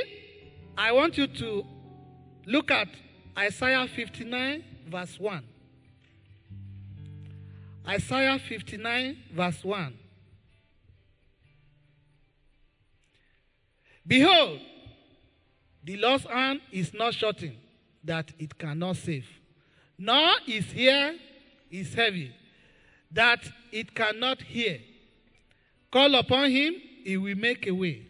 I 0.77 0.91
want 0.91 1.17
you 1.17 1.27
to 1.27 1.65
look 2.45 2.71
at 2.71 2.87
Isaiah 3.37 3.87
59, 3.87 4.63
verse 4.87 5.19
1. 5.19 5.43
Isaiah 7.87 8.39
59, 8.39 9.17
verse 9.33 9.63
1. 9.63 9.93
Behold, 14.05 14.59
the 15.83 15.97
Lord's 15.97 16.25
hand 16.25 16.61
is 16.71 16.93
not 16.93 17.13
shortened 17.13 17.57
that 18.03 18.31
it 18.39 18.57
cannot 18.57 18.97
save, 18.97 19.27
nor 19.97 20.33
is 20.47 20.73
ear 20.73 21.15
is 21.69 21.93
heavy 21.93 22.33
that 23.11 23.39
it 23.71 23.93
cannot 23.93 24.41
hear. 24.41 24.79
Call 25.91 26.15
upon 26.15 26.51
him, 26.51 26.75
he 27.03 27.17
will 27.17 27.35
make 27.35 27.67
a 27.67 27.71
way. 27.71 28.05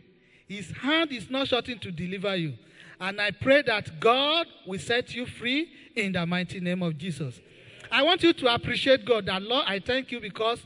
His 0.49 0.71
hand 0.71 1.11
is 1.11 1.29
not 1.29 1.47
shortened 1.47 1.79
to 1.83 1.91
deliver 1.91 2.35
you. 2.35 2.55
And 2.99 3.21
I 3.21 3.29
pray 3.29 3.61
that 3.61 3.99
God 3.99 4.47
will 4.65 4.79
set 4.79 5.13
you 5.13 5.27
free 5.27 5.71
in 5.95 6.13
the 6.13 6.25
mighty 6.25 6.59
name 6.59 6.81
of 6.81 6.97
Jesus. 6.97 7.39
I 7.91 8.01
want 8.01 8.23
you 8.23 8.33
to 8.33 8.53
appreciate 8.53 9.05
God 9.05 9.27
that, 9.27 9.43
Lord, 9.43 9.65
I 9.67 9.79
thank 9.79 10.11
you 10.11 10.19
because 10.19 10.59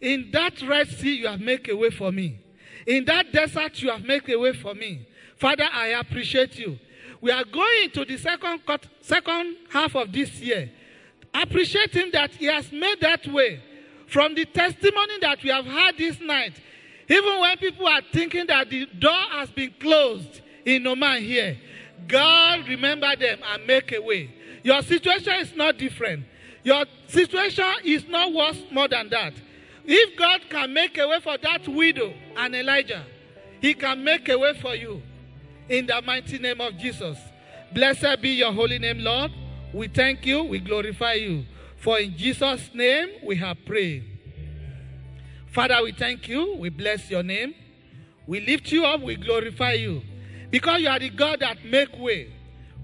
in 0.00 0.30
that 0.32 0.60
Red 0.62 0.88
Sea 0.88 1.16
you 1.16 1.26
have 1.26 1.40
made 1.40 1.68
a 1.68 1.76
way 1.76 1.90
for 1.90 2.10
me. 2.10 2.38
In 2.86 3.04
that 3.04 3.30
desert 3.30 3.80
you 3.82 3.90
have 3.90 4.04
made 4.04 4.26
a 4.28 4.38
way 4.38 4.54
for 4.54 4.74
me. 4.74 5.06
Father, 5.36 5.66
I 5.70 5.88
appreciate 5.88 6.58
you. 6.58 6.78
We 7.20 7.30
are 7.30 7.44
going 7.44 7.90
to 7.90 8.06
the 8.06 8.16
second, 8.16 8.64
cut- 8.66 8.86
second 9.02 9.56
half 9.70 9.94
of 9.94 10.12
this 10.12 10.40
year. 10.40 10.70
Appreciate 11.34 11.92
him 11.92 12.08
that 12.12 12.30
he 12.30 12.46
has 12.46 12.72
made 12.72 13.00
that 13.00 13.26
way. 13.26 13.62
From 14.06 14.34
the 14.34 14.46
testimony 14.46 15.18
that 15.20 15.42
we 15.42 15.50
have 15.50 15.66
had 15.66 15.98
this 15.98 16.20
night, 16.20 16.54
even 17.08 17.40
when 17.40 17.56
people 17.58 17.86
are 17.86 18.02
thinking 18.12 18.46
that 18.46 18.68
the 18.68 18.86
door 18.86 19.24
has 19.32 19.50
been 19.50 19.72
closed 19.80 20.40
in 20.64 20.86
Oman 20.86 21.22
here, 21.22 21.56
God 22.08 22.66
remember 22.68 23.14
them 23.16 23.38
and 23.44 23.66
make 23.66 23.92
a 23.92 24.00
way. 24.00 24.30
Your 24.62 24.82
situation 24.82 25.34
is 25.34 25.54
not 25.54 25.78
different. 25.78 26.24
Your 26.64 26.84
situation 27.06 27.64
is 27.84 28.06
not 28.08 28.32
worse 28.32 28.60
more 28.72 28.88
than 28.88 29.08
that. 29.10 29.32
If 29.84 30.18
God 30.18 30.40
can 30.50 30.72
make 30.72 30.98
a 30.98 31.06
way 31.06 31.20
for 31.20 31.38
that 31.38 31.68
widow 31.68 32.12
and 32.36 32.54
Elijah, 32.56 33.04
He 33.60 33.74
can 33.74 34.02
make 34.02 34.28
a 34.28 34.36
way 34.36 34.54
for 34.60 34.74
you 34.74 35.00
in 35.68 35.86
the 35.86 36.02
mighty 36.02 36.38
name 36.38 36.60
of 36.60 36.76
Jesus. 36.76 37.16
Blessed 37.72 38.20
be 38.20 38.30
your 38.30 38.52
holy 38.52 38.78
name, 38.80 38.98
Lord. 38.98 39.30
We 39.72 39.88
thank 39.88 40.26
you, 40.26 40.42
we 40.42 40.58
glorify 40.58 41.14
you. 41.14 41.44
For 41.78 42.00
in 42.00 42.16
Jesus' 42.16 42.70
name 42.74 43.10
we 43.22 43.36
have 43.36 43.58
prayed. 43.64 44.15
Father, 45.56 45.82
we 45.82 45.92
thank 45.92 46.28
you, 46.28 46.54
we 46.56 46.68
bless 46.68 47.10
your 47.10 47.22
name. 47.22 47.54
We 48.26 48.40
lift 48.40 48.70
you 48.70 48.84
up, 48.84 49.00
we 49.00 49.16
glorify 49.16 49.72
you. 49.72 50.02
Because 50.50 50.82
you 50.82 50.88
are 50.88 50.98
the 50.98 51.08
God 51.08 51.40
that 51.40 51.64
make 51.64 51.98
way. 51.98 52.30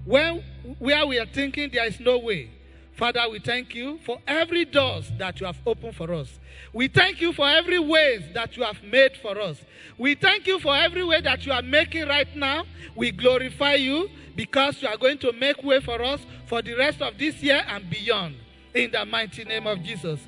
When 0.06 0.42
where 0.78 1.06
we 1.06 1.18
are 1.18 1.26
thinking 1.26 1.68
there 1.70 1.86
is 1.86 2.00
no 2.00 2.16
way. 2.16 2.48
Father, 2.94 3.28
we 3.30 3.40
thank 3.40 3.74
you 3.74 3.98
for 4.06 4.20
every 4.26 4.64
doors 4.64 5.12
that 5.18 5.38
you 5.38 5.44
have 5.44 5.58
opened 5.66 5.96
for 5.96 6.14
us. 6.14 6.40
We 6.72 6.88
thank 6.88 7.20
you 7.20 7.34
for 7.34 7.46
every 7.46 7.78
ways 7.78 8.22
that 8.32 8.56
you 8.56 8.62
have 8.62 8.82
made 8.82 9.18
for 9.18 9.38
us. 9.38 9.58
We 9.98 10.14
thank 10.14 10.46
you 10.46 10.58
for 10.58 10.74
every 10.74 11.04
way 11.04 11.20
that 11.20 11.44
you 11.44 11.52
are 11.52 11.60
making 11.60 12.08
right 12.08 12.34
now. 12.34 12.64
We 12.96 13.10
glorify 13.10 13.74
you 13.74 14.08
because 14.34 14.80
you 14.80 14.88
are 14.88 14.96
going 14.96 15.18
to 15.18 15.32
make 15.34 15.62
way 15.62 15.80
for 15.80 16.02
us 16.02 16.20
for 16.46 16.62
the 16.62 16.72
rest 16.72 17.02
of 17.02 17.18
this 17.18 17.42
year 17.42 17.62
and 17.68 17.90
beyond. 17.90 18.36
In 18.72 18.92
the 18.92 19.04
mighty 19.04 19.44
name 19.44 19.66
of 19.66 19.82
Jesus. 19.82 20.20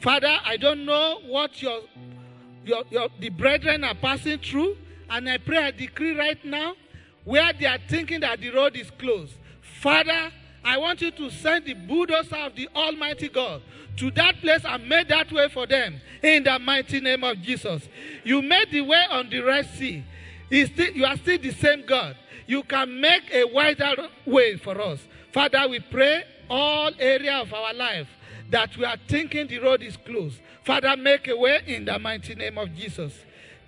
Father, 0.00 0.38
I 0.44 0.56
don't 0.56 0.84
know 0.84 1.20
what 1.26 1.60
your, 1.60 1.80
your, 2.64 2.84
your 2.90 3.08
the 3.18 3.30
brethren 3.30 3.82
are 3.84 3.94
passing 3.94 4.38
through, 4.38 4.76
and 5.10 5.28
I 5.28 5.38
pray 5.38 5.58
I 5.58 5.70
decree 5.72 6.16
right 6.16 6.42
now 6.44 6.74
where 7.24 7.52
they 7.52 7.66
are 7.66 7.78
thinking 7.88 8.20
that 8.20 8.40
the 8.40 8.50
road 8.50 8.76
is 8.76 8.90
closed. 8.92 9.34
Father, 9.80 10.32
I 10.64 10.78
want 10.78 11.00
you 11.00 11.10
to 11.10 11.30
send 11.30 11.64
the 11.64 11.74
bulldozer 11.74 12.36
of 12.36 12.54
the 12.54 12.68
Almighty 12.74 13.28
God 13.28 13.62
to 13.96 14.10
that 14.12 14.40
place 14.40 14.64
and 14.64 14.88
make 14.88 15.08
that 15.08 15.30
way 15.32 15.48
for 15.48 15.66
them 15.66 16.00
in 16.22 16.44
the 16.44 16.58
mighty 16.58 17.00
name 17.00 17.24
of 17.24 17.40
Jesus. 17.42 17.88
You 18.24 18.40
made 18.42 18.70
the 18.70 18.82
way 18.82 19.04
on 19.10 19.28
the 19.28 19.40
Red 19.40 19.68
Sea. 19.76 20.04
Still, 20.50 20.92
you 20.92 21.04
are 21.04 21.16
still 21.16 21.38
the 21.38 21.50
same 21.52 21.84
God. 21.84 22.16
You 22.46 22.62
can 22.62 23.00
make 23.00 23.32
a 23.32 23.44
wider 23.44 24.08
way 24.24 24.56
for 24.56 24.80
us. 24.80 25.00
Father, 25.32 25.68
we 25.68 25.80
pray 25.80 26.24
all 26.48 26.90
area 26.98 27.38
of 27.38 27.52
our 27.52 27.74
life 27.74 28.08
that 28.50 28.76
we 28.76 28.84
are 28.84 28.96
thinking 29.08 29.46
the 29.46 29.58
road 29.58 29.82
is 29.82 29.96
closed. 29.96 30.40
Father, 30.64 30.96
make 30.96 31.28
a 31.28 31.36
way 31.36 31.62
in 31.66 31.84
the 31.84 31.98
mighty 31.98 32.34
name 32.34 32.58
of 32.58 32.74
Jesus. 32.74 33.12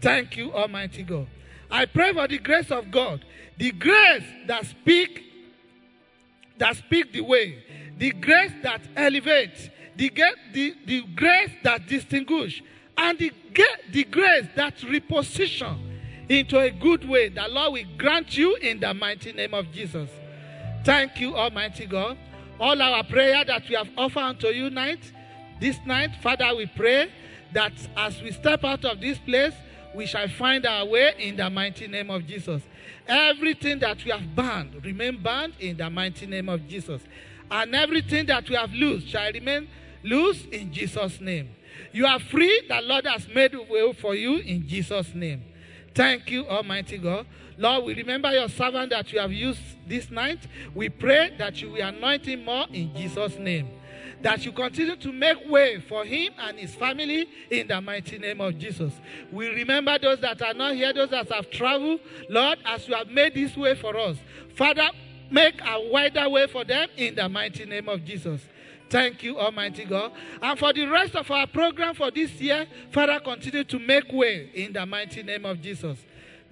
Thank 0.00 0.36
you, 0.36 0.52
Almighty 0.52 1.02
God. 1.02 1.26
I 1.70 1.86
pray 1.86 2.12
for 2.12 2.26
the 2.26 2.38
grace 2.38 2.70
of 2.70 2.90
God, 2.90 3.24
the 3.56 3.70
grace 3.72 4.24
that 4.46 4.66
speak, 4.66 5.22
that 6.58 6.76
speak 6.76 7.12
the 7.12 7.20
way, 7.20 7.62
the 7.96 8.10
grace 8.12 8.52
that 8.62 8.80
elevates, 8.96 9.68
the, 9.96 10.10
the, 10.52 10.74
the 10.86 11.02
grace 11.14 11.50
that 11.62 11.86
distinguish, 11.86 12.62
and 12.96 13.18
the, 13.18 13.32
the 13.92 14.04
grace 14.04 14.46
that 14.56 14.76
reposition 14.78 15.78
into 16.28 16.58
a 16.58 16.70
good 16.70 17.08
way. 17.08 17.28
The 17.28 17.46
Lord 17.48 17.72
will 17.74 17.96
grant 17.98 18.36
you 18.36 18.56
in 18.56 18.80
the 18.80 18.94
mighty 18.94 19.32
name 19.32 19.52
of 19.54 19.70
Jesus. 19.72 20.08
Thank 20.84 21.20
you, 21.20 21.36
Almighty 21.36 21.86
God. 21.86 22.16
All 22.60 22.80
our 22.80 23.02
prayer 23.04 23.42
that 23.44 23.66
we 23.68 23.74
have 23.74 23.88
offered 23.96 24.20
unto 24.20 24.48
you 24.48 24.68
night, 24.68 25.00
this 25.60 25.78
night, 25.86 26.10
Father, 26.22 26.54
we 26.54 26.66
pray 26.66 27.10
that 27.54 27.72
as 27.96 28.20
we 28.20 28.32
step 28.32 28.64
out 28.64 28.84
of 28.84 29.00
this 29.00 29.18
place, 29.18 29.54
we 29.94 30.06
shall 30.06 30.28
find 30.28 30.66
our 30.66 30.84
way 30.84 31.14
in 31.18 31.36
the 31.36 31.48
mighty 31.48 31.88
name 31.88 32.10
of 32.10 32.26
Jesus. 32.26 32.62
Everything 33.08 33.78
that 33.80 34.04
we 34.04 34.10
have 34.10 34.36
banned 34.36 34.84
remain 34.84 35.22
banned 35.22 35.54
in 35.58 35.78
the 35.78 35.88
mighty 35.88 36.26
name 36.26 36.48
of 36.48 36.68
Jesus. 36.68 37.02
And 37.50 37.74
everything 37.74 38.26
that 38.26 38.48
we 38.48 38.54
have 38.54 38.72
loosed 38.72 39.08
shall 39.08 39.32
remain 39.32 39.66
loose 40.04 40.44
in 40.52 40.72
Jesus' 40.72 41.20
name. 41.20 41.48
You 41.92 42.06
are 42.06 42.20
free. 42.20 42.62
The 42.68 42.80
Lord 42.82 43.06
has 43.06 43.26
made 43.34 43.54
way 43.68 43.92
for 43.94 44.14
you 44.14 44.36
in 44.36 44.68
Jesus' 44.68 45.14
name. 45.14 45.44
Thank 45.94 46.30
you, 46.30 46.46
Almighty 46.46 46.98
God. 46.98 47.26
Lord, 47.60 47.84
we 47.84 47.94
remember 47.94 48.32
your 48.32 48.48
servant 48.48 48.88
that 48.88 49.12
you 49.12 49.18
have 49.18 49.30
used 49.30 49.60
this 49.86 50.10
night. 50.10 50.38
We 50.74 50.88
pray 50.88 51.34
that 51.36 51.60
you 51.60 51.72
will 51.72 51.82
anoint 51.82 52.24
him 52.24 52.46
more 52.46 52.64
in 52.72 52.96
Jesus' 52.96 53.36
name. 53.36 53.68
That 54.22 54.46
you 54.46 54.52
continue 54.52 54.96
to 54.96 55.12
make 55.12 55.46
way 55.46 55.78
for 55.78 56.06
him 56.06 56.32
and 56.38 56.58
his 56.58 56.74
family 56.74 57.28
in 57.50 57.68
the 57.68 57.78
mighty 57.82 58.18
name 58.18 58.40
of 58.40 58.56
Jesus. 58.56 58.94
We 59.30 59.48
remember 59.48 59.98
those 59.98 60.20
that 60.20 60.40
are 60.40 60.54
not 60.54 60.74
here, 60.74 60.94
those 60.94 61.10
that 61.10 61.30
have 61.30 61.50
traveled. 61.50 62.00
Lord, 62.30 62.58
as 62.64 62.88
you 62.88 62.94
have 62.94 63.08
made 63.08 63.34
this 63.34 63.54
way 63.54 63.74
for 63.74 63.94
us, 63.94 64.16
Father, 64.56 64.88
make 65.30 65.60
a 65.60 65.86
wider 65.90 66.30
way 66.30 66.46
for 66.46 66.64
them 66.64 66.88
in 66.96 67.14
the 67.14 67.28
mighty 67.28 67.66
name 67.66 67.90
of 67.90 68.02
Jesus. 68.06 68.40
Thank 68.88 69.22
you, 69.22 69.38
Almighty 69.38 69.84
God. 69.84 70.12
And 70.42 70.58
for 70.58 70.72
the 70.72 70.86
rest 70.86 71.14
of 71.14 71.30
our 71.30 71.46
program 71.46 71.94
for 71.94 72.10
this 72.10 72.32
year, 72.40 72.66
Father, 72.90 73.20
continue 73.20 73.64
to 73.64 73.78
make 73.78 74.10
way 74.12 74.50
in 74.54 74.72
the 74.72 74.84
mighty 74.84 75.22
name 75.22 75.44
of 75.44 75.60
Jesus. 75.60 75.98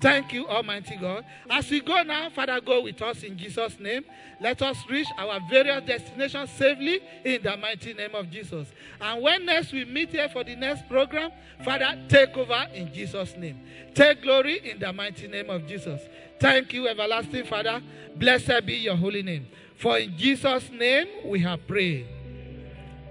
Thank 0.01 0.32
you, 0.32 0.46
Almighty 0.46 0.96
God. 0.96 1.24
As 1.51 1.68
we 1.70 1.80
go 1.80 2.03
now, 2.03 2.30
Father, 2.30 2.61
go 2.61 2.82
with 2.82 3.03
us 3.03 3.24
in 3.24 3.36
Jesus' 3.36 3.80
name. 3.80 4.05
Let 4.40 4.62
us 4.62 4.76
reach 4.88 5.09
our 5.18 5.40
various 5.51 5.84
destinations 5.84 6.51
safely 6.51 7.01
in 7.24 7.42
the 7.42 7.57
mighty 7.57 7.94
name 7.94 8.14
of 8.14 8.30
Jesus. 8.30 8.68
And 9.01 9.20
when 9.20 9.44
next 9.44 9.72
we 9.72 9.84
meet 9.84 10.11
here 10.11 10.28
for 10.28 10.44
the 10.44 10.55
next 10.55 10.88
program, 10.88 11.32
Father, 11.64 11.99
take 12.09 12.36
over 12.36 12.68
in 12.72 12.94
Jesus' 12.94 13.36
name. 13.36 13.61
Take 13.92 14.22
glory 14.22 14.70
in 14.70 14.78
the 14.78 14.92
mighty 14.92 15.26
name 15.26 15.51
of 15.51 15.66
Jesus. 15.66 16.01
Thank 16.38 16.72
you, 16.72 16.86
everlasting 16.86 17.44
Father. 17.46 17.82
Blessed 18.14 18.64
be 18.64 18.74
your 18.74 18.96
holy 18.96 19.24
name. 19.24 19.49
For 19.76 19.99
in 19.99 20.16
Jesus' 20.16 20.70
name 20.70 21.09
we 21.24 21.40
have 21.40 21.66
prayed. 21.66 22.07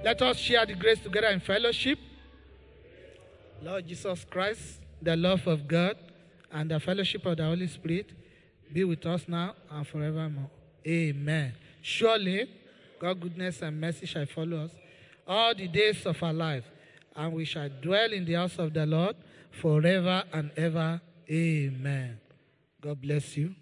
Let 0.05 0.21
us 0.21 0.37
share 0.37 0.65
the 0.65 0.75
grace 0.75 0.99
together 0.99 1.27
in 1.27 1.41
fellowship. 1.41 1.99
Lord 3.61 3.87
Jesus 3.87 4.25
Christ, 4.29 4.79
the 5.01 5.17
love 5.17 5.47
of 5.47 5.67
God, 5.67 5.97
and 6.51 6.71
the 6.71 6.79
fellowship 6.79 7.25
of 7.25 7.37
the 7.37 7.43
Holy 7.43 7.67
Spirit 7.67 8.11
be 8.71 8.83
with 8.83 9.05
us 9.05 9.25
now 9.27 9.55
and 9.71 9.87
forevermore. 9.87 10.49
Amen. 10.85 11.53
Surely, 11.81 12.49
God's 12.99 13.19
goodness 13.19 13.61
and 13.61 13.79
mercy 13.79 14.05
shall 14.05 14.25
follow 14.25 14.65
us 14.65 14.71
all 15.27 15.53
the 15.53 15.67
days 15.67 16.05
of 16.05 16.21
our 16.23 16.33
life, 16.33 16.63
and 17.15 17.33
we 17.33 17.45
shall 17.45 17.69
dwell 17.81 18.11
in 18.11 18.25
the 18.25 18.33
house 18.33 18.57
of 18.57 18.73
the 18.73 18.85
Lord 18.85 19.15
forever 19.51 20.23
and 20.33 20.51
ever. 20.55 21.01
Amen. 21.29 22.19
God 22.81 23.01
bless 23.01 23.35
you. 23.35 23.53